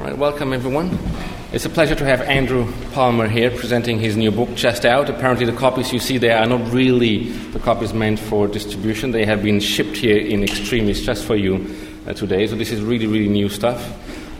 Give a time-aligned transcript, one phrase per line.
[0.00, 0.98] Welcome everyone.
[1.52, 5.10] It's a pleasure to have Andrew Palmer here presenting his new book just out.
[5.10, 9.10] Apparently, the copies you see there are not really the copies meant for distribution.
[9.10, 11.76] They have been shipped here in extremis just for you
[12.06, 12.46] uh, today.
[12.46, 13.92] So, this is really, really new stuff.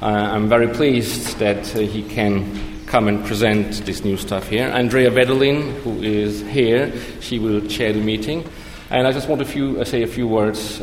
[0.03, 4.67] Uh, I'm very pleased that uh, he can come and present this new stuff here.
[4.67, 6.90] Andrea Vedolin, who is here,
[7.21, 8.49] she will chair the meeting.
[8.88, 10.81] And I just want to uh, say a few words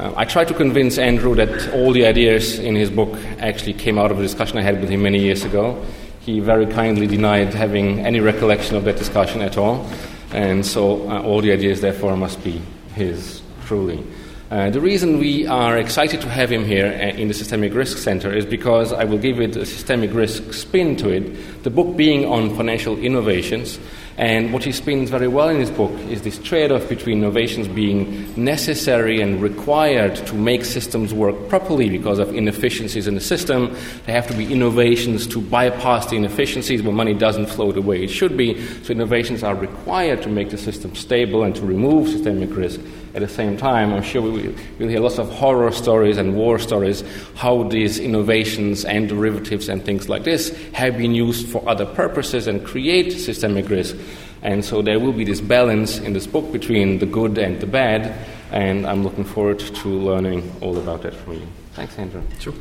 [0.00, 3.98] uh, I tried to convince Andrew that all the ideas in his book actually came
[3.98, 5.84] out of a discussion I had with him many years ago.
[6.20, 9.86] He very kindly denied having any recollection of that discussion at all,
[10.32, 12.62] and so uh, all the ideas, therefore, must be
[12.94, 14.02] his truly.
[14.50, 17.98] Uh, the reason we are excited to have him here uh, in the Systemic Risk
[17.98, 21.96] Center is because I will give it a systemic risk spin to it, the book
[21.96, 23.78] being on financial innovations.
[24.20, 27.66] And what he spins very well in his book is this trade off between innovations
[27.66, 33.74] being necessary and required to make systems work properly because of inefficiencies in the system.
[34.04, 38.04] There have to be innovations to bypass the inefficiencies where money doesn't flow the way
[38.04, 38.62] it should be.
[38.82, 42.78] So, innovations are required to make the system stable and to remove systemic risk.
[43.12, 46.60] At the same time, I'm sure we will hear lots of horror stories and war
[46.60, 47.02] stories
[47.34, 52.46] how these innovations and derivatives and things like this have been used for other purposes
[52.46, 53.96] and create systemic risk.
[54.42, 57.66] And so there will be this balance in this book between the good and the
[57.66, 58.16] bad,
[58.52, 61.46] and I'm looking forward to learning all about that from you.
[61.74, 62.22] Thanks, Andrew.
[62.38, 62.54] Sure.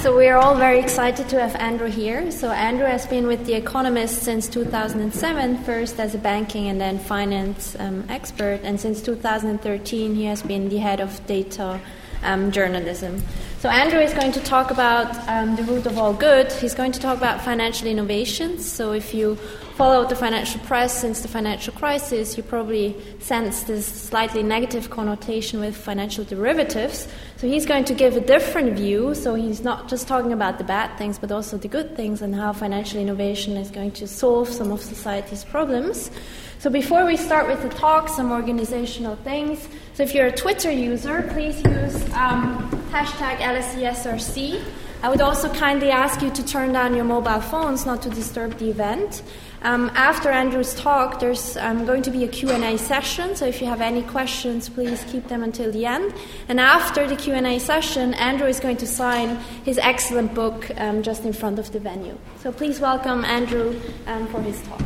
[0.00, 2.30] So we are all very excited to have Andrew here.
[2.30, 6.98] So Andrew has been with The Economist since 2007, first as a banking and then
[6.98, 11.78] finance um, expert, and since 2013 he has been the head of data
[12.22, 13.22] um, journalism.
[13.58, 16.50] So Andrew is going to talk about um, the root of all good.
[16.50, 18.64] He's going to talk about financial innovations.
[18.64, 19.36] So if you
[19.80, 25.58] followed the financial press since the financial crisis, you probably sense this slightly negative connotation
[25.58, 27.08] with financial derivatives.
[27.38, 29.14] So he's going to give a different view.
[29.14, 32.34] So he's not just talking about the bad things, but also the good things and
[32.34, 36.10] how financial innovation is going to solve some of society's problems.
[36.58, 39.66] So before we start with the talk, some organizational things.
[39.94, 44.62] So if you're a Twitter user, please use um, hashtag LSESRC.
[45.02, 48.58] I would also kindly ask you to turn down your mobile phones not to disturb
[48.58, 49.22] the event.
[49.62, 53.66] Um, after Andrew's talk, there's um, going to be a Q&A session, so if you
[53.66, 56.14] have any questions, please keep them until the end.
[56.48, 61.26] And after the Q&A session, Andrew is going to sign his excellent book um, just
[61.26, 62.16] in front of the venue.
[62.42, 64.80] So please welcome Andrew um, for his talk.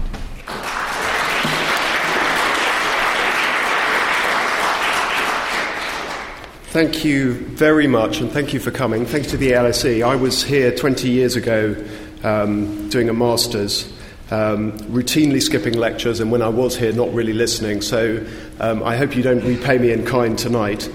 [6.72, 9.06] Thank you very much, and thank you for coming.
[9.06, 10.04] Thanks to the LSE.
[10.04, 11.76] I was here 20 years ago
[12.24, 13.93] um, doing a master's
[14.30, 17.82] um, routinely skipping lectures, and when I was here, not really listening.
[17.82, 18.24] So
[18.60, 20.88] um, I hope you don't repay me in kind tonight.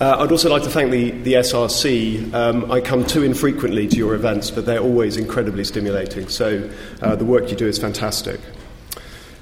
[0.00, 2.32] Uh, I'd also like to thank the, the SRC.
[2.34, 6.28] Um, I come too infrequently to your events, but they're always incredibly stimulating.
[6.28, 6.68] So
[7.02, 8.40] uh, the work you do is fantastic.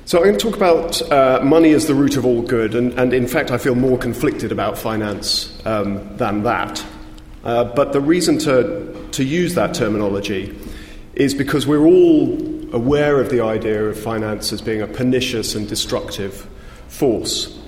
[0.04, 2.92] So I'm going to talk about uh, money as the root of all good, and,
[2.98, 6.84] and, in fact, I feel more conflicted about finance um, than that.
[7.44, 10.58] Uh, but the reason to, to use that terminology
[11.14, 12.36] is because we're all
[12.72, 16.48] aware of the idea of finance as being a pernicious and destructive
[16.88, 17.58] force.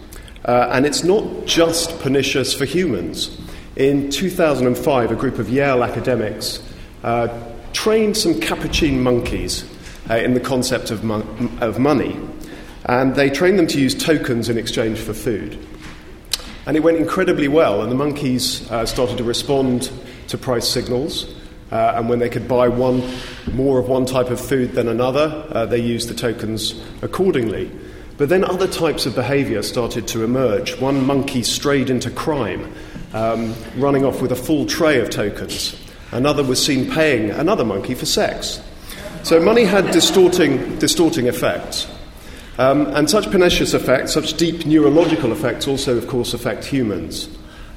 [0.45, 3.39] Uh, and it's not just pernicious for humans.
[3.77, 6.63] In 2005, a group of Yale academics
[7.05, 7.29] uh,
[7.73, 9.65] trained some capuchin monkeys
[10.11, 11.27] uh, in the concept of, mo-
[11.61, 12.19] of money.
[12.85, 15.59] And they trained them to use tokens in exchange for food.
[16.67, 19.91] And it went incredibly well, and the monkeys uh, started to respond
[20.29, 21.35] to price signals.
[21.73, 23.03] Uh, and when they could buy one
[23.53, 27.71] more of one type of food than another, uh, they used the tokens accordingly.
[28.19, 30.79] But then other types of behavior started to emerge.
[30.79, 32.71] One monkey strayed into crime,
[33.15, 35.75] um, running off with a full tray of tokens.
[36.13, 38.61] Another was seen paying another monkey for sex.
[39.23, 41.89] So money had distorting, distorting effects.
[42.59, 47.29] Um, and such pernicious effects, such deep neurological effects, also, of course, affect humans.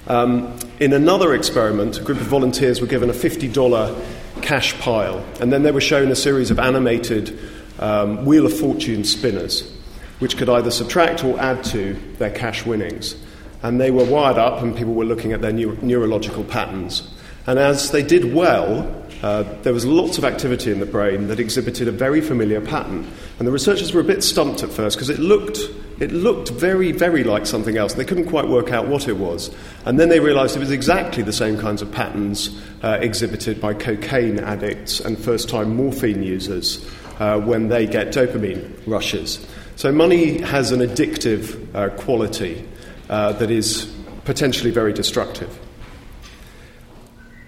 [0.08, 5.52] Um, in another experiment, a group of volunteers were given a $50 cash pile, and
[5.52, 7.40] then they were shown a series of animated
[7.80, 9.72] um, Wheel of Fortune spinners,
[10.20, 13.16] which could either subtract or add to their cash winnings.
[13.64, 17.12] And they were wired up, and people were looking at their neur- neurological patterns.
[17.48, 21.40] And as they did well, uh, there was lots of activity in the brain that
[21.40, 23.08] exhibited a very familiar pattern.
[23.40, 25.60] And the researchers were a bit stumped at first because it looked,
[26.00, 27.94] it looked very, very like something else.
[27.94, 29.56] They couldn't quite work out what it was.
[29.86, 33.74] And then they realized it was exactly the same kinds of patterns uh, exhibited by
[33.74, 36.86] cocaine addicts and first time morphine users
[37.20, 39.46] uh, when they get dopamine rushes.
[39.76, 42.68] So money has an addictive uh, quality
[43.10, 43.92] uh, that is
[44.24, 45.60] potentially very destructive.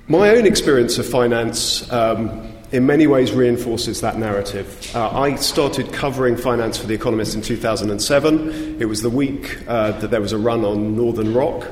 [0.09, 4.89] My own experience of finance um, in many ways reinforces that narrative.
[4.95, 8.80] Uh, I started covering finance for The Economist in 2007.
[8.80, 11.68] It was the week uh, that there was a run on Northern Rock.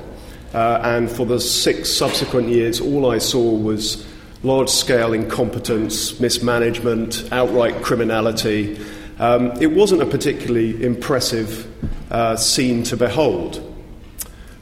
[0.53, 4.05] Uh, and for the six subsequent years, all I saw was
[4.43, 8.77] large scale incompetence, mismanagement, outright criminality.
[9.17, 11.71] Um, it wasn't a particularly impressive
[12.11, 13.61] uh, scene to behold.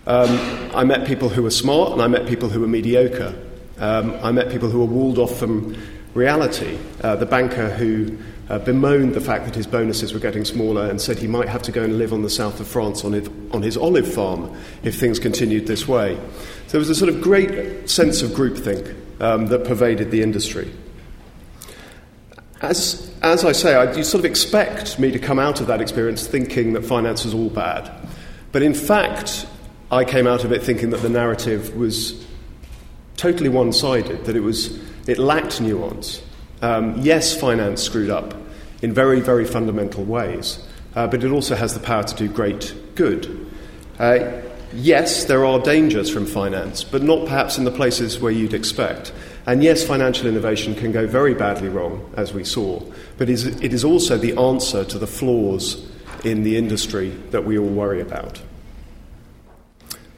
[0.06, 0.30] Um,
[0.76, 3.34] I met people who were smart and I met people who were mediocre.
[3.78, 5.76] Um, I met people who were walled off from
[6.14, 6.78] reality.
[7.02, 8.18] Uh, the banker who
[8.50, 11.64] uh, bemoaned the fact that his bonuses were getting smaller and said he might have
[11.64, 14.56] to go and live on the south of France on his, on his olive farm
[14.84, 16.16] if things continued this way.
[16.68, 20.72] So there was a sort of great sense of groupthink um, that pervaded the industry.
[22.62, 25.82] As, as I say, I, you sort of expect me to come out of that
[25.82, 27.92] experience thinking that finance was all bad.
[28.52, 29.48] But in fact,
[29.92, 32.26] I came out of it thinking that the narrative was
[33.18, 36.22] totally one sided, that it, was, it lacked nuance.
[36.62, 38.34] Um, yes, finance screwed up
[38.82, 40.66] in very, very fundamental ways,
[40.96, 43.52] uh, but it also has the power to do great good.
[44.00, 44.42] Uh,
[44.74, 49.14] yes, there are dangers from finance, but not perhaps in the places where you'd expect.
[49.46, 52.82] And yes, financial innovation can go very badly wrong, as we saw,
[53.18, 55.86] but it is also the answer to the flaws
[56.24, 58.42] in the industry that we all worry about.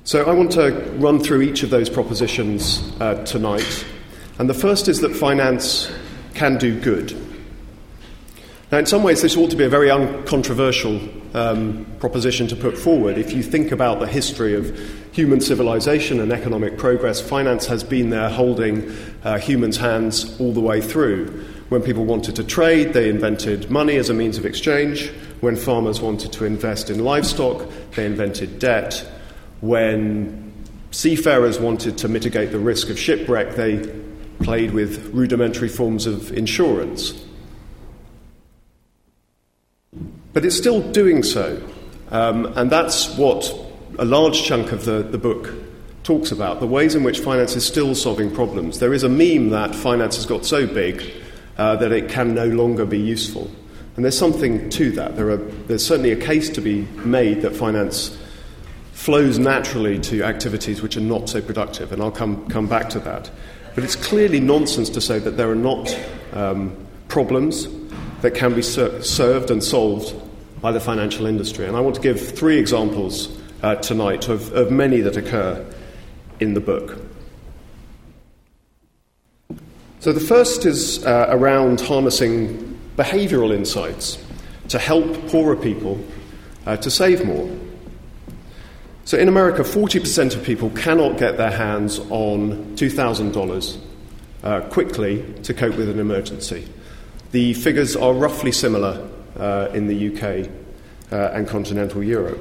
[0.06, 0.70] So I want to
[1.00, 3.84] run through each of those propositions uh, tonight.
[4.38, 5.92] And the first is that finance
[6.36, 7.20] can do good.
[8.72, 11.02] Now, in some ways, this ought to be a very uncontroversial
[11.34, 13.18] um, proposition to put forward.
[13.18, 14.78] If you think about the history of
[15.12, 20.62] human civilization and economic progress, finance has been there holding uh, humans' hands all the
[20.62, 21.44] way through.
[21.70, 25.10] When people wanted to trade, they invented money as a means of exchange.
[25.42, 29.04] When farmers wanted to invest in livestock, they invented debt.
[29.66, 30.54] When
[30.92, 33.84] seafarers wanted to mitigate the risk of shipwreck, they
[34.44, 37.20] played with rudimentary forms of insurance.
[40.34, 41.68] But it's still doing so.
[42.12, 43.52] Um, and that's what
[43.98, 45.52] a large chunk of the, the book
[46.04, 48.78] talks about the ways in which finance is still solving problems.
[48.78, 51.02] There is a meme that finance has got so big
[51.58, 53.50] uh, that it can no longer be useful.
[53.96, 55.16] And there's something to that.
[55.16, 58.16] There are, there's certainly a case to be made that finance
[58.96, 63.00] flows naturally to activities which are not so productive, and I'll come, come back to
[63.02, 63.30] that.
[63.76, 66.00] But it's clearly nonsense to say that there are not
[66.32, 66.74] um,
[67.10, 67.68] problems
[68.22, 70.16] that can be ser- served and solved
[70.62, 71.68] by the financial industry.
[71.68, 75.64] And I want to give three examples uh, tonight of, of many that occur
[76.40, 76.98] in the book.
[80.00, 84.24] So the first is uh, around harnessing behavioral insights
[84.70, 86.00] to help poorer people
[86.66, 87.50] uh, to save more.
[89.06, 93.80] So in America, 40% of people cannot get their hands on $2,000
[94.44, 96.68] uh, quickly to cope with an emergency.
[97.32, 99.08] The figures are roughly similar
[99.38, 100.50] uh, in the UK
[101.12, 102.40] uh, and continental Europe.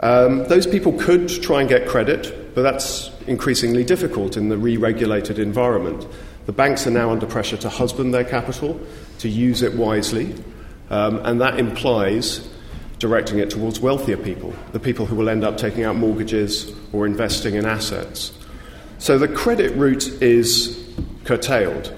[0.00, 4.78] Um, those people could try and get credit, but that's increasingly difficult in the re
[4.78, 6.06] regulated environment.
[6.46, 8.80] The banks are now under pressure to husband their capital,
[9.18, 10.34] to use it wisely,
[10.88, 12.48] um, and that implies
[12.98, 17.06] directing it towards wealthier people, the people who will end up taking out mortgages or
[17.06, 18.32] investing in assets.
[18.98, 20.84] So the credit route is
[21.24, 21.94] curtailed,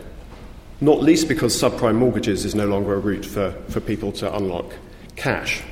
[0.81, 4.75] not least because subprime mortgages is no longer a route for, for people to unlock
[5.17, 5.63] cash.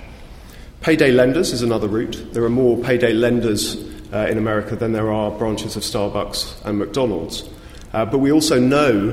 [0.80, 2.32] Payday lenders is another route.
[2.32, 3.76] There are more payday lenders
[4.12, 7.48] uh, in America than there are branches of Starbucks and McDonald's.
[7.92, 9.12] Uh, but we also know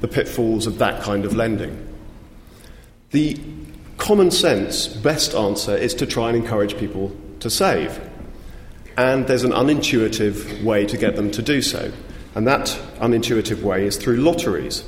[0.00, 1.94] the pitfalls of that kind of lending.
[3.10, 3.38] The
[4.04, 7.98] common sense best answer is to try and encourage people to save.
[8.98, 11.90] And there's an unintuitive way to get them to do so.
[12.34, 12.66] And that
[13.00, 14.84] unintuitive way is through lotteries.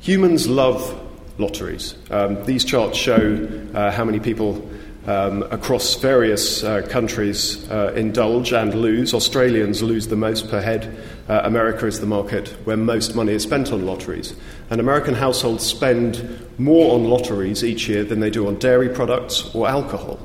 [0.00, 0.80] Humans love
[1.38, 1.94] lotteries.
[2.10, 4.68] Um, these charts show uh, how many people
[5.06, 9.14] um, across various uh, countries uh, indulge and lose.
[9.14, 10.96] Australians lose the most per head.
[11.28, 14.34] Uh, America is the market where most money is spent on lotteries.
[14.70, 19.52] And American households spend more on lotteries each year than they do on dairy products
[19.54, 20.18] or alcohol.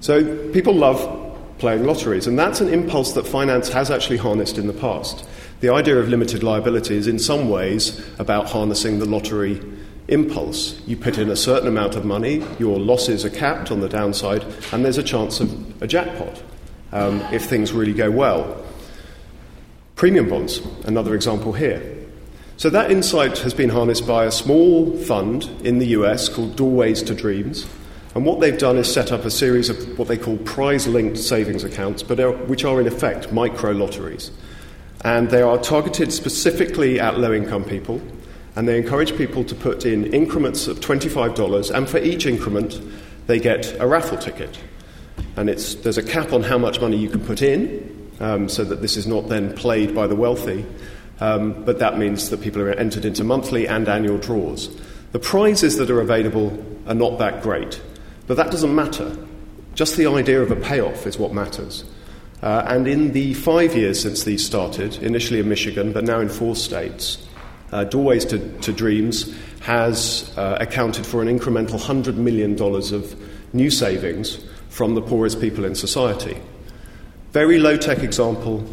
[0.00, 4.66] So people love playing lotteries, and that's an impulse that finance has actually harnessed in
[4.66, 5.24] the past.
[5.60, 9.60] The idea of limited liability is in some ways about harnessing the lottery
[10.08, 10.80] impulse.
[10.86, 14.44] You put in a certain amount of money, your losses are capped on the downside,
[14.72, 16.42] and there's a chance of a jackpot
[16.92, 18.64] um, if things really go well.
[19.96, 21.98] Premium bonds, another example here.
[22.56, 27.02] So that insight has been harnessed by a small fund in the US called Doorways
[27.04, 27.66] to Dreams.
[28.14, 31.18] And what they've done is set up a series of what they call prize linked
[31.18, 34.30] savings accounts, but are, which are in effect micro lotteries.
[35.04, 38.00] And they are targeted specifically at low income people.
[38.54, 42.80] And they encourage people to put in increments of $25, and for each increment,
[43.26, 44.58] they get a raffle ticket.
[45.36, 48.64] And it's, there's a cap on how much money you can put in, um, so
[48.64, 50.66] that this is not then played by the wealthy.
[51.20, 54.68] Um, but that means that people are entered into monthly and annual draws.
[55.12, 56.50] The prizes that are available
[56.86, 57.80] are not that great,
[58.26, 59.16] but that doesn't matter.
[59.74, 61.84] Just the idea of a payoff is what matters.
[62.42, 66.28] Uh, and in the five years since these started, initially in Michigan, but now in
[66.28, 67.24] four states,
[67.72, 73.70] uh, Doorways to, to, Dreams has uh, accounted for an incremental $100 million of new
[73.70, 76.38] savings from the poorest people in society.
[77.32, 78.64] Very low tech example,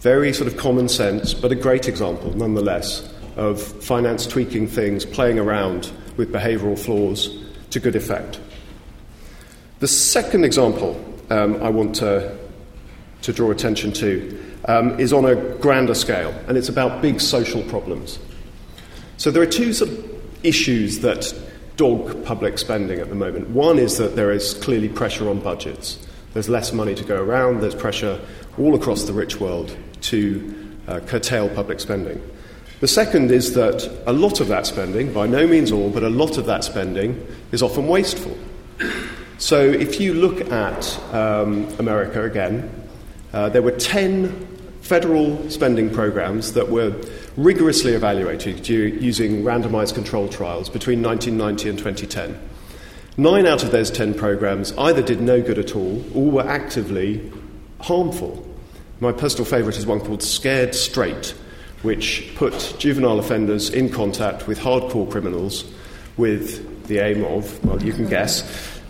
[0.00, 5.38] very sort of common sense, but a great example nonetheless of finance tweaking things, playing
[5.38, 7.30] around with behavioral flaws
[7.70, 8.40] to good effect.
[9.78, 12.36] The second example um, I want to,
[13.22, 17.62] to draw attention to um, is on a grander scale, and it's about big social
[17.62, 18.18] problems.
[19.20, 21.34] So there are two sort of issues that
[21.76, 23.50] dog public spending at the moment.
[23.50, 25.98] One is that there is clearly pressure on budgets.
[26.32, 28.18] There's less money to go around, there's pressure
[28.56, 29.76] all across the rich world
[30.08, 32.18] to uh, curtail public spending.
[32.80, 36.08] The second is that a lot of that spending, by no means all, but a
[36.08, 38.38] lot of that spending is often wasteful.
[39.36, 42.70] So if you look at um, America again,
[43.34, 44.46] uh, there were 10
[44.80, 46.96] federal spending programs that were
[47.44, 52.48] rigorously evaluated using randomized control trials between 1990 and 2010.
[53.16, 57.30] Nine out of those 10 programs either did no good at all or were actively
[57.80, 58.46] harmful.
[59.00, 61.34] My personal favourite is one called Scared Straight,
[61.82, 65.64] which put juvenile offenders in contact with hardcore criminals
[66.16, 68.42] with the aim of, well, you can guess,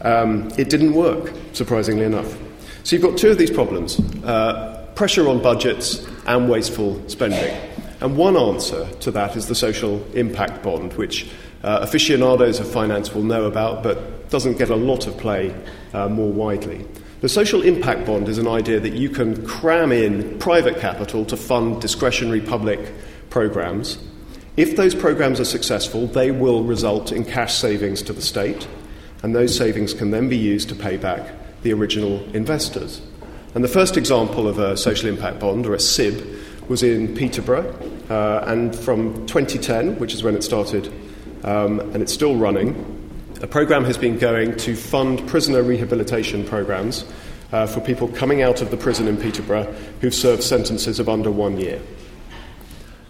[0.02, 2.36] um, it didn't work, surprisingly enough.
[2.82, 7.69] So you've got two of these problems uh, pressure on budgets and wasteful spending.
[8.00, 11.28] And one answer to that is the social impact bond, which
[11.62, 15.54] uh, aficionados of finance will know about, but doesn't get a lot of play
[15.92, 16.86] uh, more widely.
[17.20, 21.36] The social impact bond is an idea that you can cram in private capital to
[21.36, 22.80] fund discretionary public
[23.28, 23.98] programs.
[24.56, 28.66] If those programs are successful, they will result in cash savings to the state,
[29.22, 33.02] and those savings can then be used to pay back the original investors.
[33.54, 36.24] And the first example of a social impact bond, or a SIB,
[36.70, 37.68] was in Peterborough,
[38.10, 40.86] uh, and from 2010, which is when it started,
[41.42, 42.76] um, and it's still running,
[43.42, 47.04] a program has been going to fund prisoner rehabilitation programs
[47.50, 49.64] uh, for people coming out of the prison in Peterborough
[50.00, 51.82] who've served sentences of under one year.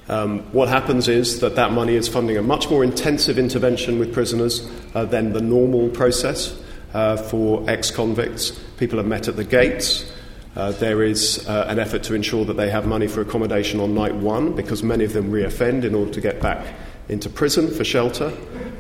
[0.09, 4.15] Um, what happens is that that money is funding a much more intensive intervention with
[4.15, 6.59] prisoners uh, than the normal process
[6.95, 8.59] uh, for ex convicts.
[8.79, 10.11] People are met at the gates.
[10.57, 13.95] Uh, there is uh, an effort to ensure that they have money for accommodation on
[13.95, 16.75] night one because many of them reoffend in order to get back
[17.09, 18.33] into prison for shelter.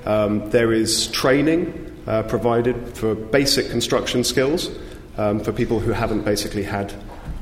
[0.04, 4.70] Um, there is training uh, provided for basic construction skills
[5.16, 6.92] um, for people who haven't basically had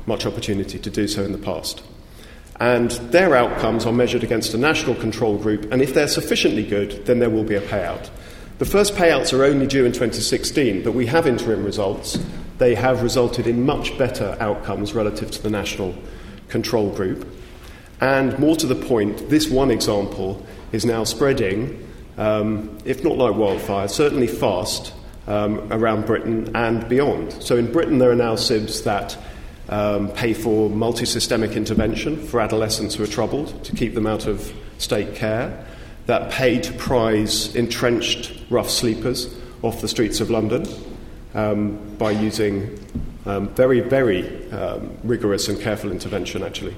[0.05, 1.81] much opportunity to do so in the past.
[2.59, 7.05] And their outcomes are measured against a national control group, and if they're sufficiently good,
[7.05, 8.09] then there will be a payout.
[8.57, 12.19] The first payouts are only due in 2016, but we have interim results.
[12.59, 15.95] They have resulted in much better outcomes relative to the national
[16.49, 17.25] control group.
[18.01, 21.87] And more to the point, this one example is now spreading,
[22.17, 24.93] um, if not like wildfire, certainly fast
[25.27, 27.31] um, around Britain and beyond.
[27.41, 29.17] So in Britain, there are now SIBs that
[29.69, 34.27] um, pay for multi systemic intervention for adolescents who are troubled to keep them out
[34.27, 35.65] of state care,
[36.07, 40.65] that pay to prize entrenched rough sleepers off the streets of London
[41.33, 42.79] um, by using
[43.25, 46.75] um, very, very um, rigorous and careful intervention, actually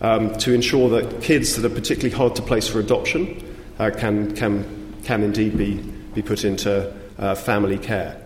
[0.00, 3.42] um, to ensure that kids that are particularly hard to place for adoption
[3.78, 5.76] uh, can, can, can indeed be,
[6.14, 8.20] be put into uh, family care.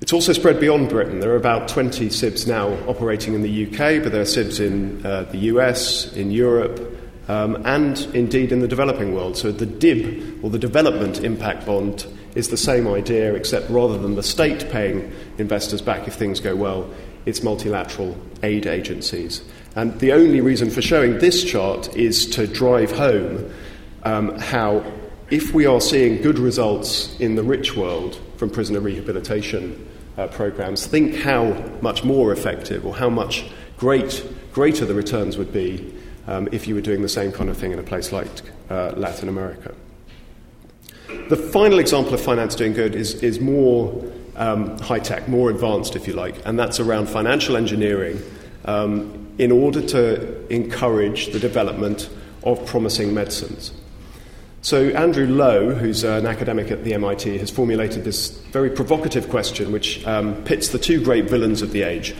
[0.00, 1.20] It's also spread beyond Britain.
[1.20, 5.04] There are about 20 SIBs now operating in the UK, but there are SIBs in
[5.04, 6.98] uh, the US, in Europe,
[7.28, 9.36] um, and indeed in the developing world.
[9.36, 14.14] So the DIB, or the Development Impact Bond, is the same idea, except rather than
[14.14, 16.88] the state paying investors back if things go well,
[17.26, 19.42] it's multilateral aid agencies.
[19.76, 23.52] And the only reason for showing this chart is to drive home
[24.02, 24.84] um, how,
[25.30, 30.86] if we are seeing good results in the rich world from prisoner rehabilitation uh, programs,
[30.86, 33.44] think how much more effective or how much
[33.76, 35.94] great, greater the returns would be
[36.26, 38.28] um, if you were doing the same kind of thing in a place like
[38.70, 39.74] uh, Latin America.
[41.28, 44.04] The final example of finance doing good is, is more
[44.36, 48.20] um, high tech, more advanced, if you like, and that's around financial engineering
[48.64, 52.08] um, in order to encourage the development
[52.42, 53.72] of promising medicines.
[54.62, 59.72] So, Andrew Lo, who's an academic at the MIT, has formulated this very provocative question
[59.72, 62.14] which um, pits the two great villains of the age.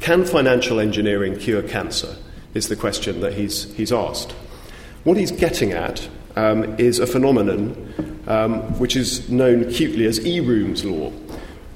[0.00, 2.16] Can financial engineering cure cancer?
[2.54, 4.32] Is the question that he's, he's asked.
[5.04, 6.06] What he's getting at
[6.36, 11.12] um, is a phenomenon um, which is known acutely as E Room's law.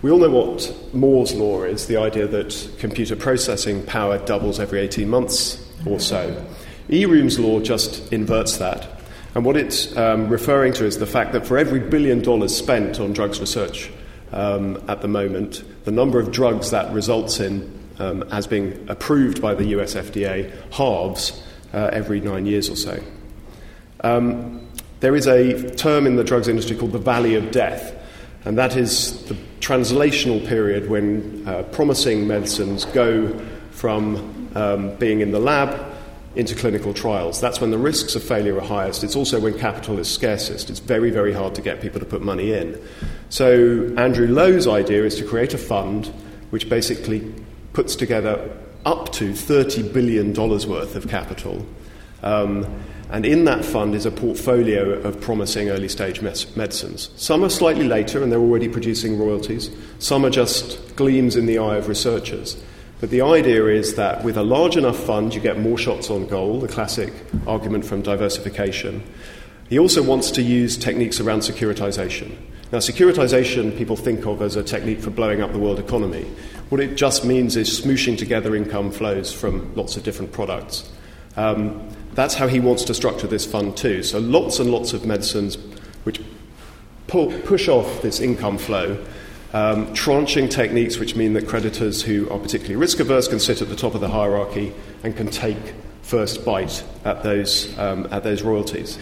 [0.03, 4.81] We all know what Moore's law is the idea that computer processing power doubles every
[4.81, 6.45] 18 months or so.
[6.91, 8.97] E Room's law just inverts that
[9.37, 12.99] and what it's um, referring to is the fact that for every billion dollars spent
[12.99, 13.91] on drugs research
[14.33, 19.43] um, at the moment, the number of drugs that results in um, as being approved
[19.43, 21.39] by the US FDA halves
[21.75, 22.99] uh, every nine years or so.
[24.01, 24.66] Um,
[25.01, 27.95] there is a term in the drugs industry called the valley of death,
[28.45, 33.39] and that is the translational period when uh, promising medicines go
[33.73, 35.95] from um, being in the lab
[36.37, 37.41] into clinical trials.
[37.41, 39.03] That's when the risks of failure are highest.
[39.03, 40.69] It's also when capital is scarcest.
[40.71, 42.81] It's very, very hard to get people to put money in.
[43.31, 46.07] So, Andrew Lo's idea is to create a fund
[46.51, 47.35] which basically
[47.73, 48.51] puts together
[48.85, 51.67] up to $30 billion worth of capital.
[52.23, 52.65] Um,
[53.11, 57.11] and in that fund is a portfolio of promising early stage mes- medicines.
[57.17, 61.59] Some are slightly later and they're already producing royalties, some are just gleams in the
[61.59, 62.57] eye of researchers.
[63.01, 66.27] But the idea is that with a large enough fund, you get more shots on
[66.27, 67.13] goal, the classic
[67.47, 69.03] argument from diversification.
[69.69, 72.35] He also wants to use techniques around securitization.
[72.73, 76.25] Now, securitization people think of as a technique for blowing up the world economy.
[76.69, 80.91] What it just means is smooshing together income flows from lots of different products.
[81.37, 84.03] Um, that's how he wants to structure this fund too.
[84.03, 85.57] So, lots and lots of medicines
[86.03, 86.21] which
[87.07, 89.05] pull, push off this income flow
[89.53, 93.69] um, tranching techniques, which mean that creditors who are particularly risk averse can sit at
[93.69, 98.43] the top of the hierarchy and can take first bite at those, um, at those
[98.43, 98.99] royalties.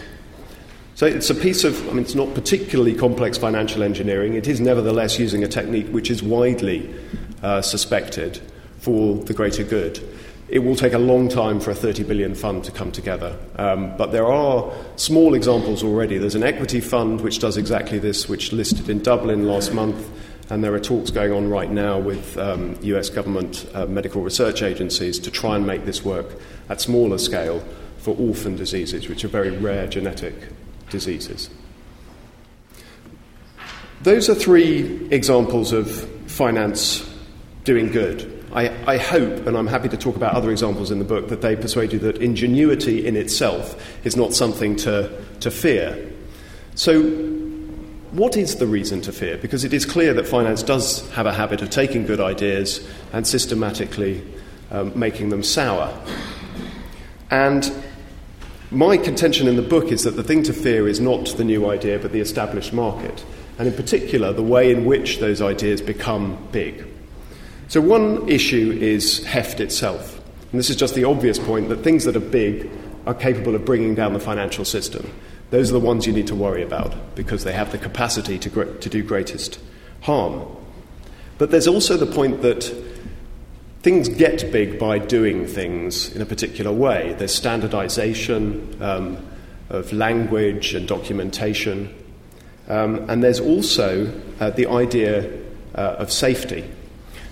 [0.95, 4.35] So it's a piece of, I mean, it's not particularly complex financial engineering.
[4.35, 6.93] It is nevertheless using a technique which is widely
[7.43, 8.39] uh, suspected
[8.79, 9.99] for the greater good.
[10.47, 13.37] It will take a long time for a 30 billion fund to come together.
[13.57, 16.19] Um, but there are small examples already.
[16.19, 20.07] There's an equity fund which does exactly this, which listed in Dublin last month
[20.49, 24.61] and there are talks going on right now with um, US government uh, medical research
[24.61, 26.35] agencies to try and make this work
[26.69, 27.63] at smaller scale
[27.97, 30.35] for orphan diseases, which are very rare genetic
[30.89, 31.49] diseases.
[34.03, 35.89] Those are three examples of
[36.29, 37.09] finance
[37.63, 38.34] doing good.
[38.55, 41.41] I, I, hope, and I'm happy to talk about other examples in the book, that
[41.41, 46.09] they persuade you that ingenuity in itself is not something to, to fear.
[46.75, 47.03] So,
[48.11, 49.37] what is the reason to fear?
[49.37, 53.27] Because it is clear that finance does have a habit of taking good ideas and
[53.27, 54.23] systematically
[54.71, 55.93] um, making them sour.
[57.29, 57.69] And
[58.71, 61.69] my contention in the book is that the thing to fear is not the new
[61.69, 63.25] idea, but the established market,
[63.59, 66.94] and in particular, the way in which those ideas become big.
[67.67, 70.21] So, one issue is heft itself.
[70.51, 72.69] And this is just the obvious point that things that are big
[73.05, 75.11] are capable of bringing down the financial system.
[75.51, 78.49] Those are the ones you need to worry about because they have the capacity to,
[78.49, 79.59] gr- to do greatest
[80.01, 80.45] harm.
[81.37, 82.73] But there's also the point that
[83.81, 87.15] things get big by doing things in a particular way.
[87.17, 89.17] There's standardization um,
[89.69, 91.93] of language and documentation.
[92.67, 95.31] Um, and there's also uh, the idea
[95.75, 96.67] uh, of safety.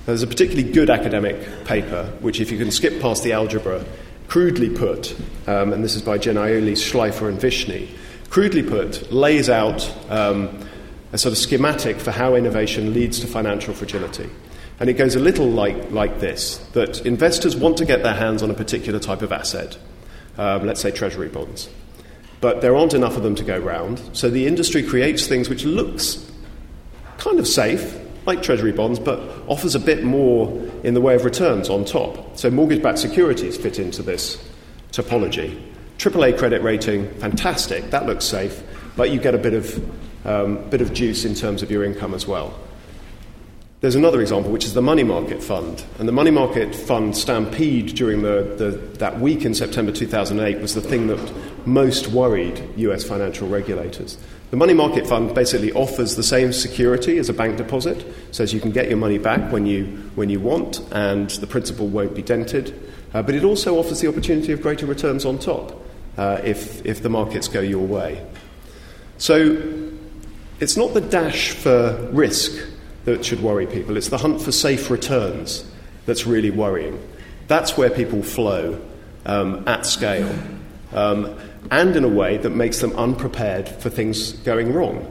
[0.06, 3.86] There's a particularly good academic paper, which, if you can skip past the algebra,
[4.28, 5.16] crudely put,
[5.48, 7.90] um, and this is by Gennaioli, Shleifer, and Vishny,
[8.30, 10.68] crudely put, lays out um,
[11.14, 14.30] a sort of schematic for how innovation leads to financial fragility.
[14.80, 18.44] And it goes a little like, like this that investors want to get their hands
[18.44, 19.78] on a particular type of asset,
[20.38, 21.70] um, let's say treasury bonds.
[22.42, 25.64] But there aren't enough of them to go round, so the industry creates things which
[25.64, 26.30] looks
[27.20, 30.50] kind of safe, like treasury bonds, but offers a bit more
[30.84, 32.38] in the way of returns on top.
[32.38, 34.38] So mortgage backed securities fit into this
[34.92, 35.62] topology.
[35.98, 38.62] AAA credit rating, fantastic, that looks safe,
[38.96, 42.14] but you get a bit of, um, bit of juice in terms of your income
[42.14, 42.54] as well.
[43.84, 45.84] There's another example, which is the money market fund.
[46.00, 50.74] And the money market fund stampede during the, the, that week in September 2008 was
[50.74, 54.18] the thing that most worried US financial regulators.
[54.54, 58.60] The money market fund basically offers the same security as a bank deposit, says you
[58.60, 62.22] can get your money back when you, when you want, and the principal won't be
[62.22, 62.80] dented.
[63.16, 65.84] Uh, but it also offers the opportunity of greater returns on top
[66.18, 68.24] uh, if, if the markets go your way.
[69.18, 69.90] So
[70.60, 72.52] it's not the dash for risk
[73.06, 75.66] that should worry people, it's the hunt for safe returns
[76.06, 77.02] that's really worrying.
[77.48, 78.80] That's where people flow
[79.26, 80.32] um, at scale
[80.94, 81.38] um,
[81.72, 85.10] and in a way that makes them unprepared for things going wrong.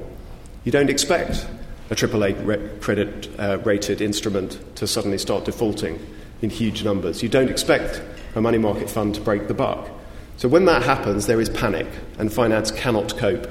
[0.64, 1.47] You don't expect
[1.90, 5.99] a AAA re- credit uh, rated instrument to suddenly start defaulting
[6.40, 7.23] in huge numbers.
[7.23, 8.03] You don't expect
[8.35, 9.88] a money market fund to break the buck.
[10.37, 11.87] So when that happens, there is panic,
[12.18, 13.47] and finance cannot cope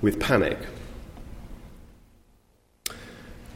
[0.00, 0.58] with panic.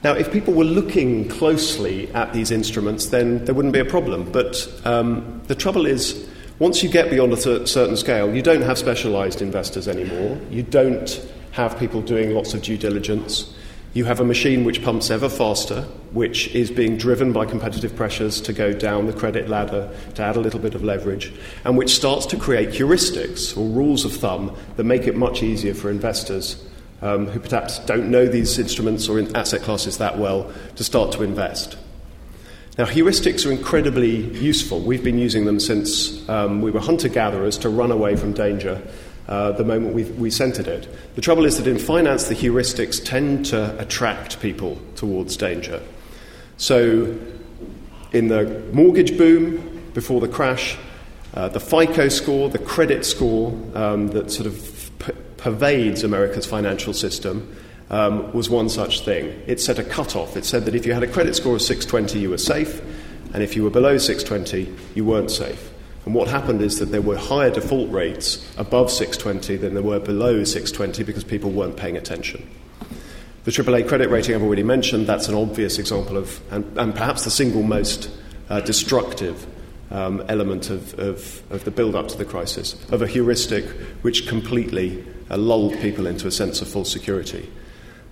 [0.04, 4.30] Now, if people were looking closely at these instruments, then there wouldn't be a problem.
[4.30, 8.62] But um, the trouble is, once you get beyond a th- certain scale, you don't
[8.62, 10.40] have specialized investors anymore.
[10.50, 11.20] You don't
[11.52, 13.52] have people doing lots of due diligence.
[13.92, 18.40] You have a machine which pumps ever faster, which is being driven by competitive pressures
[18.42, 21.32] to go down the credit ladder, to add a little bit of leverage,
[21.64, 25.72] and which starts to create heuristics or rules of thumb that make it much easier
[25.72, 26.62] for investors
[27.02, 31.12] um, who perhaps don't know these instruments or in asset classes that well to start
[31.12, 31.76] to invest.
[32.78, 34.80] Now, heuristics are incredibly useful.
[34.80, 38.82] We've been using them since um, we were hunter gatherers to run away from danger
[39.28, 40.86] uh, the moment we, we centered it.
[41.14, 45.82] The trouble is that in finance, the heuristics tend to attract people towards danger.
[46.58, 47.18] So,
[48.12, 50.76] in the mortgage boom before the crash,
[51.32, 56.92] uh, the FICO score, the credit score um, that sort of p- pervades America's financial
[56.92, 57.56] system,
[57.90, 59.42] um, was one such thing.
[59.46, 60.36] It set a cutoff.
[60.36, 62.82] It said that if you had a credit score of 620, you were safe,
[63.32, 65.72] and if you were below 620, you weren't safe.
[66.04, 69.98] And what happened is that there were higher default rates above 620 than there were
[69.98, 72.48] below 620 because people weren't paying attention.
[73.42, 77.24] The AAA credit rating I've already mentioned, that's an obvious example of, and, and perhaps
[77.24, 78.10] the single most
[78.48, 79.46] uh, destructive
[79.90, 83.64] um, element of, of, of the build up to the crisis, of a heuristic
[84.02, 87.48] which completely uh, lulled people into a sense of false security.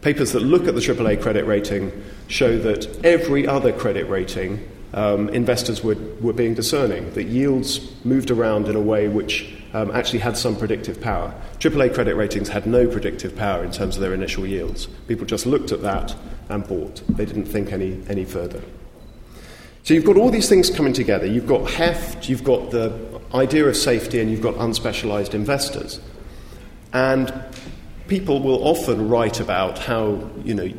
[0.04, 1.90] Papers that look at the AAA credit rating
[2.28, 4.62] show that every other credit rating
[4.92, 9.90] um, investors were, were being discerning, that yields moved around in a way which um,
[9.92, 11.34] actually had some predictive power.
[11.58, 14.84] AAA credit ratings had no predictive power in terms of their initial yields.
[15.08, 16.14] People just looked at that
[16.50, 17.00] and bought.
[17.08, 18.60] They didn't think any, any further.
[19.84, 21.24] So you've got all these things coming together.
[21.24, 25.98] You've got heft, you've got the idea of safety, and you've got unspecialized investors.
[26.92, 27.32] And
[28.08, 30.72] people will often write about how, you know,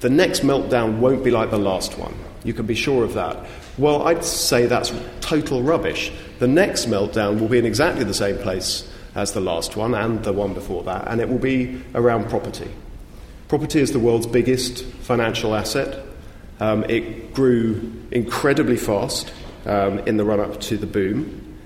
[0.00, 2.14] the next meltdown won't be like the last one.
[2.44, 3.36] You can be sure of that.
[3.78, 6.12] Well, I'd say that's total rubbish.
[6.40, 10.22] The next meltdown will be in exactly the same place as the last one and
[10.24, 12.70] the one before that, and it will be around property.
[13.48, 16.04] Property is the world's biggest financial asset.
[16.58, 19.32] Um, it grew incredibly fast
[19.66, 21.58] um, in the run up to the boom.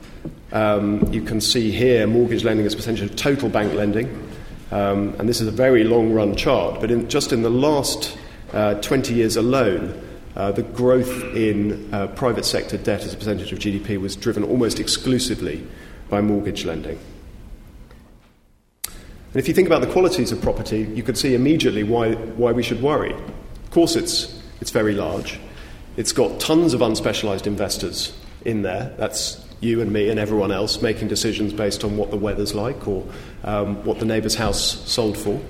[0.53, 4.26] Um, you can see here mortgage lending as a percentage of total bank lending.
[4.71, 8.19] Um, and this is a very long run chart, but in, just in the last
[8.53, 10.03] uh, 20 years alone,
[10.35, 14.43] uh, the growth in uh, private sector debt as a percentage of GDP was driven
[14.45, 15.67] almost exclusively
[16.09, 16.99] by mortgage lending.
[18.85, 22.53] And if you think about the qualities of property, you could see immediately why, why
[22.53, 23.13] we should worry.
[23.13, 25.39] Of course, it's, it's very large.
[25.97, 28.95] It's got tons of unspecialized investors in there.
[28.99, 32.87] That's you and me and everyone else making decisions based on what the weather's like
[32.87, 33.05] or
[33.45, 35.41] um, what the neighbour's house sold for.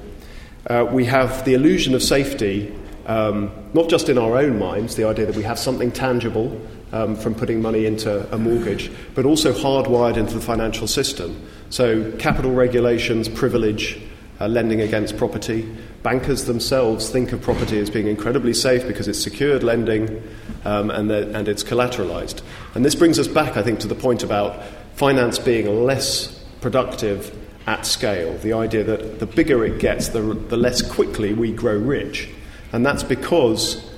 [0.68, 2.72] Uh, we have the illusion of safety
[3.06, 6.60] um, not just in our own minds, the idea that we have something tangible
[6.92, 11.40] um, from putting money into a mortgage, but also hardwired into the financial system.
[11.70, 14.00] So, capital regulations privilege
[14.40, 15.62] uh, lending against property.
[16.02, 20.22] Bankers themselves think of property as being incredibly safe because it's secured lending
[20.64, 22.42] um, and, and it's collateralized.
[22.74, 24.62] And this brings us back, I think, to the point about
[24.94, 28.36] finance being less productive at scale.
[28.38, 32.28] The idea that the bigger it gets, the, the less quickly we grow rich.
[32.72, 33.90] And that's because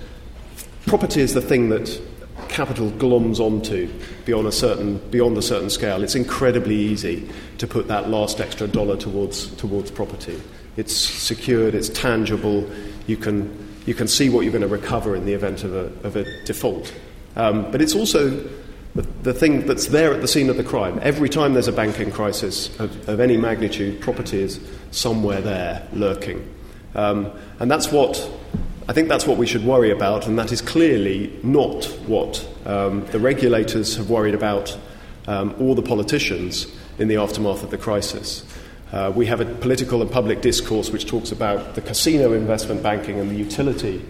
[0.86, 2.00] property is the thing that
[2.48, 3.92] capital gloms onto
[4.24, 6.02] beyond a certain, beyond a certain scale.
[6.02, 10.40] It's incredibly easy to put that last extra dollar towards, towards property.
[10.76, 12.68] It's secured, it's tangible,
[13.06, 16.06] you can, you can see what you're going to recover in the event of a,
[16.06, 16.94] of a default.
[17.36, 18.48] Um, but it's also
[18.94, 20.98] the, thing that's there at the scene of the crime.
[21.02, 26.52] Every time there's a banking crisis of, of any magnitude, property is somewhere there lurking.
[26.94, 27.30] Um,
[27.60, 28.30] and that's what
[28.88, 33.04] I think that's what we should worry about, and that is clearly not what um,
[33.08, 34.78] the regulators have worried about
[35.26, 36.66] um, or the politicians
[36.98, 38.46] in the aftermath of the crisis.
[38.90, 43.20] Uh, we have a political and public discourse which talks about the casino investment banking
[43.20, 44.02] and the utility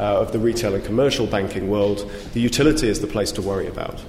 [0.00, 2.10] uh, of the retail and commercial banking world.
[2.32, 4.02] The utility is the place to worry about.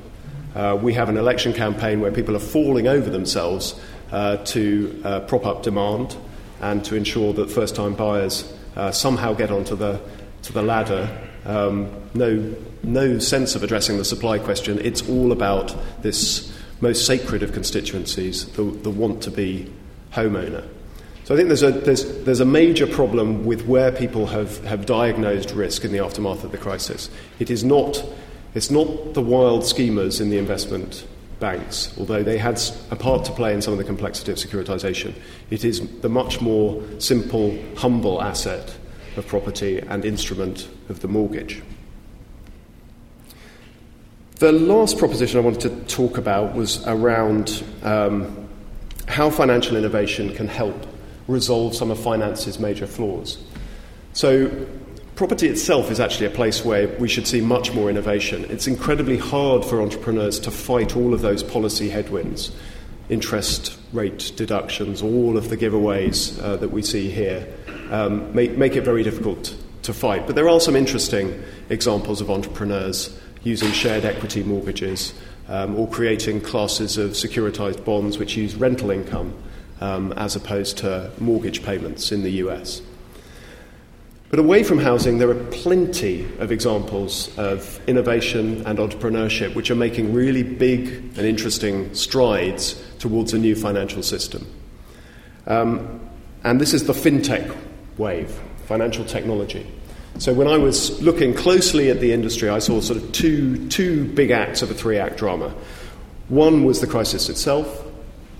[0.55, 3.79] Uh, we have an election campaign where people are falling over themselves
[4.11, 6.17] uh, to uh, prop up demand
[6.61, 9.99] and to ensure that first time buyers uh, somehow get onto the,
[10.43, 11.09] to the ladder
[11.45, 14.79] um, no, no sense of addressing the supply question.
[14.79, 19.71] It's all about this most sacred of constituencies, the, the want to be
[20.11, 20.67] homeowner.
[21.23, 24.85] So I think there's a, there's, there's a major problem with where people have, have
[24.85, 27.09] diagnosed risk in the aftermath of the crisis.
[27.39, 28.03] It is not,
[28.53, 31.07] it's not the wild schemers in the investment
[31.45, 35.13] banks, although they had a part to play in some of the complexity of securitization.
[35.51, 38.75] It is the much more simple, humble asset
[39.15, 41.62] of property and instrument of the mortgage.
[44.38, 48.49] The last proposition I wanted to talk about was around um,
[49.08, 50.88] how financial innovation can help
[51.27, 53.38] resolve some of finance's major flaws.
[54.13, 54.49] So,
[55.15, 58.45] property itself is actually a place where we should see much more innovation.
[58.49, 62.51] It's incredibly hard for entrepreneurs to fight all of those policy headwinds,
[63.08, 67.47] interest rate deductions, all of the giveaways uh, that we see here,
[67.91, 70.28] um, make, make it very difficult to fight.
[70.28, 75.13] But there are some interesting examples of entrepreneurs using shared equity mortgages
[75.47, 79.34] um, or creating classes of securitized bonds which use rental income
[79.80, 82.82] um, as opposed to mortgage payments in the US.
[84.35, 89.75] But away from housing, there are plenty of examples of innovation and entrepreneurship which are
[89.75, 94.45] making really big and interesting strides towards a new financial system.
[95.47, 96.01] Um,
[96.43, 97.55] and this is the fintech
[97.95, 99.65] wave, financial technology.
[100.17, 104.03] So when I was looking closely at the industry, I saw sort of two, two
[104.15, 105.55] big acts of a three act drama.
[106.27, 107.84] One was the crisis itself,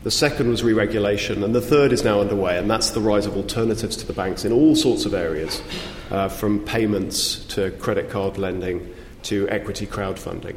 [0.06, 3.26] the second was re regulation, and the third is now underway, and that's the rise
[3.26, 5.64] of alternatives to the banks in all sorts of areas,
[6.12, 10.56] uh, from payments to credit card lending to equity crowdfunding.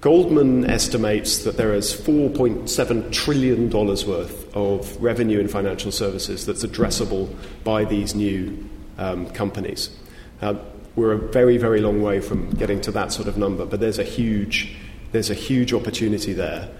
[0.00, 7.36] Goldman estimates that there is $4.7 trillion worth of revenue in financial services that's addressable
[7.64, 9.94] by these new um, companies.
[10.40, 10.58] Now,
[10.96, 13.98] we're a very, very long way from getting to that sort of number, but there's
[13.98, 14.74] a huge,
[15.12, 16.70] there's a huge opportunity there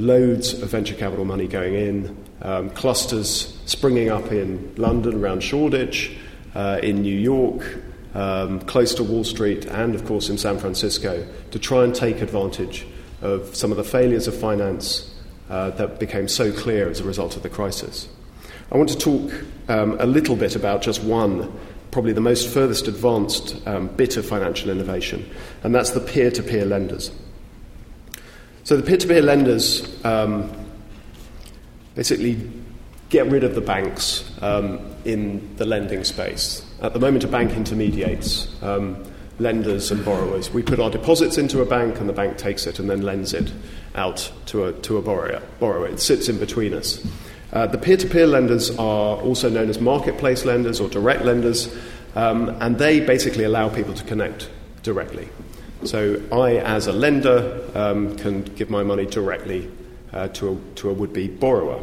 [0.00, 6.16] loads of venture capital money going in, um, clusters springing up in London around Shoreditch,
[6.54, 7.78] uh, in New York,
[8.14, 12.20] um, close to Wall Street, and of course in San Francisco, to try and take
[12.20, 12.86] advantage
[13.22, 15.14] of some of the failures of finance
[15.48, 18.08] uh, that became so clear as a result of the crisis.
[18.72, 19.32] I want to talk
[19.68, 21.52] um, a little bit about just one,
[21.90, 25.28] probably the most furthest advanced um, bit of financial innovation,
[25.62, 27.10] and that's the peer to peer lenders.
[28.70, 30.48] So the peer-to-peer lenders um,
[31.96, 32.40] basically
[33.08, 36.64] get rid of the banks um, in the lending space.
[36.80, 39.02] At the moment, a bank intermediates um,
[39.40, 40.52] lenders and borrowers.
[40.52, 43.34] We put our deposits into a bank, and the bank takes it and then lends
[43.34, 43.52] it
[43.96, 45.42] out to a, to a borrower.
[45.58, 45.88] borrower.
[45.88, 47.04] It sits in between us.
[47.52, 51.76] Uh, the peer to peer lenders are also known as marketplace lenders or direct lenders,
[52.14, 54.48] um, and they basically allow people to connect
[54.84, 55.28] directly.
[55.84, 59.70] So I, as a lender, um, can give my money directly
[60.12, 61.80] uh, to a, to a would be borrower.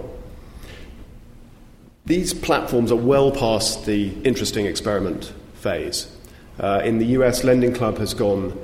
[2.05, 6.15] These platforms are well past the interesting experiment phase.
[6.60, 8.57] Uh, in the US, Lending Club has gone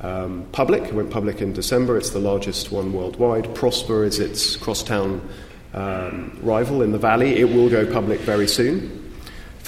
[0.00, 0.84] um, public.
[0.84, 1.96] It went public in December.
[1.96, 3.54] It's the largest one worldwide.
[3.54, 5.26] Prosper is its crosstown
[5.74, 7.38] um, rival in the Valley.
[7.38, 9.07] It will go public very soon.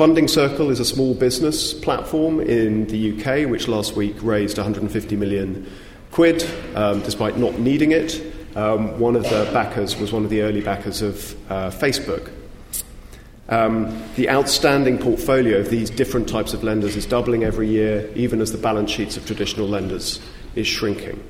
[0.01, 5.15] Funding Circle is a small business platform in the UK, which last week raised 150
[5.15, 5.71] million
[6.11, 6.43] quid,
[6.75, 8.19] um, despite not needing it.
[8.57, 12.33] Um, one of the backers was one of the early backers of uh, Facebook.
[13.51, 18.41] Um, the outstanding portfolio of these different types of lenders is doubling every year, even
[18.41, 20.19] as the balance sheets of traditional lenders
[20.55, 21.23] is shrinking.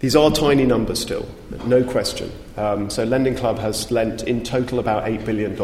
[0.00, 1.28] These are tiny numbers still,
[1.66, 2.32] no question.
[2.56, 5.54] Um, so, Lending Club has lent in total about $8 billion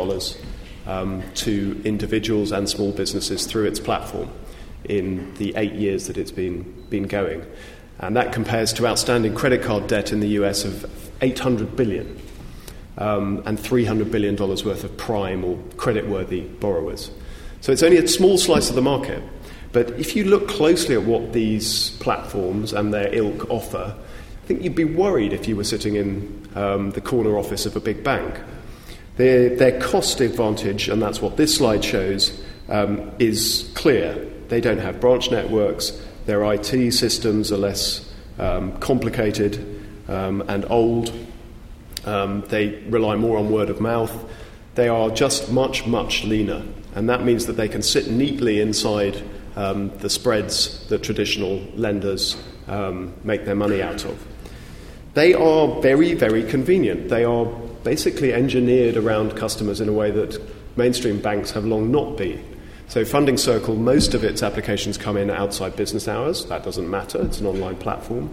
[0.89, 4.29] um, to individuals and small businesses through its platform
[4.85, 7.45] in the eight years that it's been, been going.
[8.01, 12.19] And that compares to outstanding credit card debt in the US of 800 billion
[12.97, 17.11] um, and 300 billion dollars worth of prime or credit-worthy borrowers.
[17.61, 19.23] So it's only a small slice of the market.
[19.73, 24.63] But if you look closely at what these platforms and their ilk offer, I think
[24.63, 28.03] you'd be worried if you were sitting in um, the corner office of a big
[28.03, 28.41] bank
[29.19, 34.15] their, their cost advantage, and that's what this slide shows, um, is clear.
[34.49, 35.91] They don't have branch networks,
[36.25, 41.13] their IT systems are less um, complicated um, and old,
[42.07, 44.13] um, they rely more on word of mouth.
[44.77, 46.63] They are just much, much leaner,
[46.95, 49.21] and that means that they can sit neatly inside
[49.57, 52.37] um, the spreads that traditional lenders
[53.25, 54.25] make their money out of.
[55.15, 57.09] They are very, very convenient.
[57.09, 57.47] They are
[57.89, 60.39] basically engineered around customers in a way that
[60.77, 62.39] mainstream banks have long not been.
[62.87, 66.45] So, Funding Circle, most of its applications come in outside business hours.
[66.45, 68.29] That doesn't matter, it's an online platform.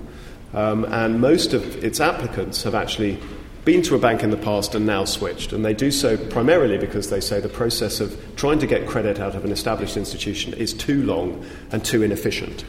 [0.54, 3.18] Um, and most of its applicants have actually
[3.64, 5.54] been to a bank in the past and now switched.
[5.54, 9.22] And they do so primarily because they say the process of trying to get credit
[9.22, 12.66] out of an established institution is too long and too inefficient.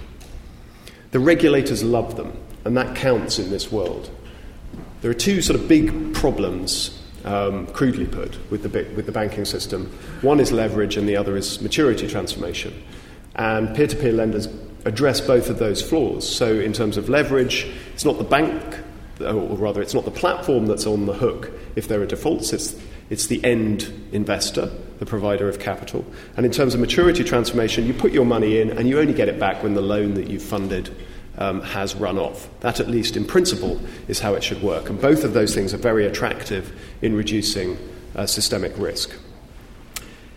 [1.10, 2.32] The regulators love them,
[2.64, 4.08] and that counts in this world.
[5.02, 9.44] There are two sort of big problems um, crudely put, with the, with the banking
[9.44, 9.86] system.
[10.22, 12.72] One is leverage, and the other is maturity transformation.
[13.34, 14.48] And peer to peer lenders
[14.84, 16.26] address both of those flaws.
[16.28, 18.62] So, in terms of leverage, it's not the bank,
[19.20, 22.74] or rather, it's not the platform that's on the hook if there are defaults, it's,
[23.10, 26.04] it's the end investor, the provider of capital.
[26.36, 29.28] And in terms of maturity transformation, you put your money in and you only get
[29.28, 30.94] it back when the loan that you funded
[31.38, 32.48] um, has run off.
[32.60, 34.88] That, at least in principle, is how it should work.
[34.88, 37.76] And both of those things are very attractive in reducing
[38.14, 39.12] uh, systemic risk.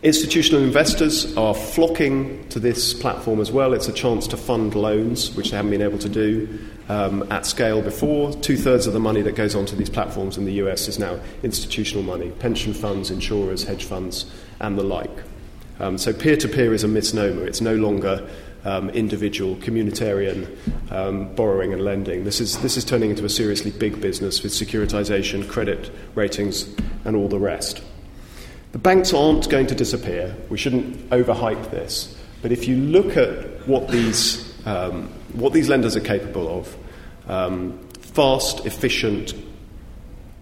[0.01, 3.73] Institutional investors are flocking to this platform as well.
[3.73, 6.57] It's a chance to fund loans, which they haven't been able to do
[6.88, 8.31] um, at scale before.
[8.31, 11.19] Two thirds of the money that goes onto these platforms in the US is now
[11.43, 14.31] institutional money pension funds, insurers, hedge funds,
[14.62, 15.12] and the like.
[15.81, 17.45] Um, so peer to peer is a misnomer.
[17.45, 18.25] It's no longer
[18.65, 20.56] um, individual, communitarian
[20.91, 22.24] um, borrowing and lending.
[22.24, 26.67] This is, this is turning into a seriously big business with securitization, credit ratings,
[27.06, 27.82] and all the rest.
[28.72, 30.36] The banks aren't going to disappear.
[30.50, 32.15] We shouldn't overhype this.
[32.41, 36.78] But if you look at what these, um, what these lenders are capable of
[37.28, 39.34] um, fast, efficient,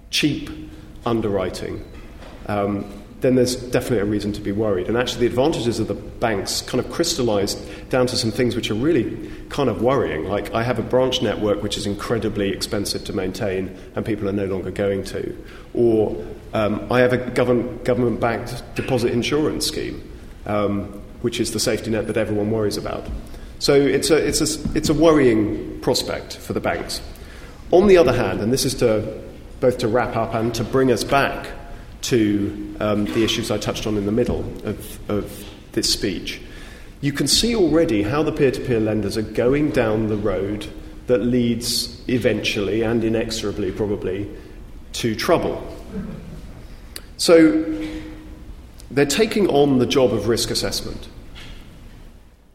[0.09, 0.49] cheap
[1.05, 1.85] underwriting
[2.47, 4.87] um, then there's definitely a reason to be worried.
[4.87, 8.69] And actually, the advantages of the banks kind of crystallized down to some things which
[8.69, 10.25] are really kind of worrying.
[10.25, 14.33] Like, I have a branch network which is incredibly expensive to maintain and people are
[14.33, 15.35] no longer going to.
[15.73, 16.15] Or
[16.53, 20.01] um, I have a government, government backed deposit insurance scheme,
[20.45, 23.07] um, which is the safety net that everyone worries about.
[23.57, 27.01] So it's a, it's, a, it's a worrying prospect for the banks.
[27.71, 29.23] On the other hand, and this is to
[29.59, 31.47] both to wrap up and to bring us back
[32.07, 36.41] to um, the issues I touched on in the middle of, of this speech,
[37.01, 40.67] you can see already how the peer to peer lenders are going down the road
[41.07, 44.29] that leads eventually and inexorably, probably,
[44.93, 45.61] to trouble.
[47.17, 47.63] So
[48.89, 51.09] they're taking on the job of risk assessment.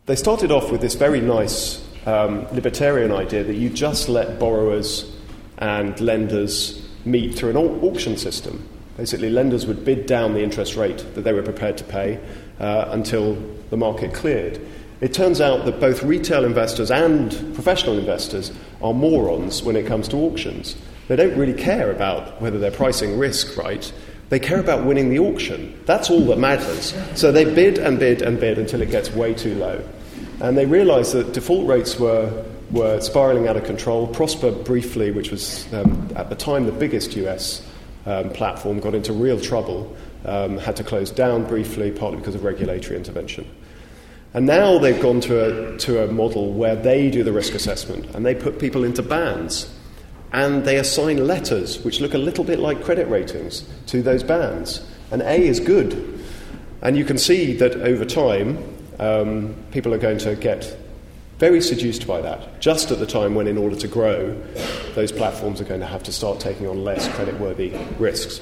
[0.07, 5.15] They started off with this very nice um, libertarian idea that you just let borrowers
[5.59, 8.69] and lenders meet through an auction system.
[9.03, 12.21] Basically, lenders would bid down the interest rate that they were prepared to pay
[12.61, 13.35] uh, until
[13.71, 14.65] the market cleared.
[15.01, 20.07] It turns out that both retail investors and professional investors are morons when it comes
[20.07, 20.77] to auctions.
[21.09, 23.93] They don't really care about whether they're pricing risk right.
[24.29, 25.77] They care about winning the auction.
[25.85, 26.95] That's all that matters.
[27.17, 29.85] So they bid and bid and bid until it gets way too low.
[30.41, 34.07] And they realized that default rates were, were spiraling out of control.
[34.07, 37.67] Prosper briefly, which was um, at the time the biggest US
[38.07, 42.45] um, platform got into real trouble, um, had to close down briefly, partly because of
[42.45, 43.49] regulatory intervention.
[44.35, 48.07] And now they've gone to a, to a model where they do the risk assessment
[48.15, 49.71] and they put people into bands
[50.33, 54.87] and they assign letters which look a little bit like credit ratings to those bands.
[55.11, 56.21] And A is good.
[56.81, 58.59] And you can see that over time,
[58.99, 60.79] um, people are going to get
[61.43, 64.41] very seduced by that, just at the time when, in order to grow,
[64.95, 68.41] those platforms are going to have to start taking on less creditworthy risks.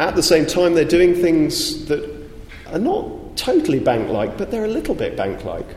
[0.00, 2.02] At the same time, they're doing things that
[2.72, 5.68] are not totally bank like, but they're a little bit bank like.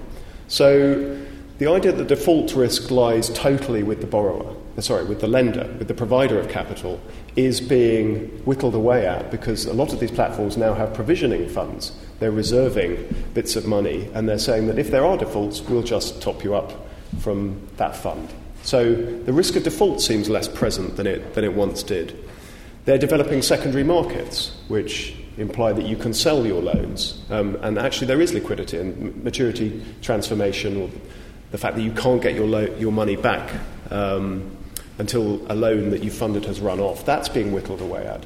[0.48, 1.16] So
[1.60, 5.90] the idea that default risk lies totally with the borrower, sorry, with the lender, with
[5.90, 7.00] the provider of capital,
[7.36, 11.94] is being whittled away at because a lot of these platforms now have provisioning funds
[12.22, 16.22] they're reserving bits of money and they're saying that if there are defaults, we'll just
[16.22, 16.72] top you up
[17.20, 18.30] from that fund.
[18.62, 22.16] So the risk of default seems less present than it, than it once did.
[22.86, 27.20] They're developing secondary markets, which imply that you can sell your loans.
[27.32, 30.92] Um, and actually, there is liquidity and maturity transformation, or
[31.50, 33.52] the fact that you can't get your, lo- your money back
[33.90, 34.56] um,
[34.98, 37.06] until a loan that you funded has run off.
[37.06, 38.26] That's being whittled away at.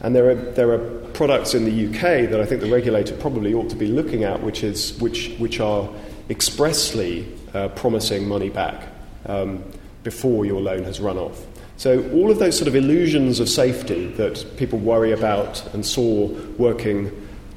[0.00, 0.78] And there are, there are
[1.12, 4.42] products in the UK that I think the regulator probably ought to be looking at,
[4.42, 5.88] which, is, which, which are
[6.28, 8.88] expressly uh, promising money back
[9.26, 9.64] um,
[10.02, 11.44] before your loan has run off.
[11.78, 16.26] So, all of those sort of illusions of safety that people worry about and saw
[16.56, 17.10] working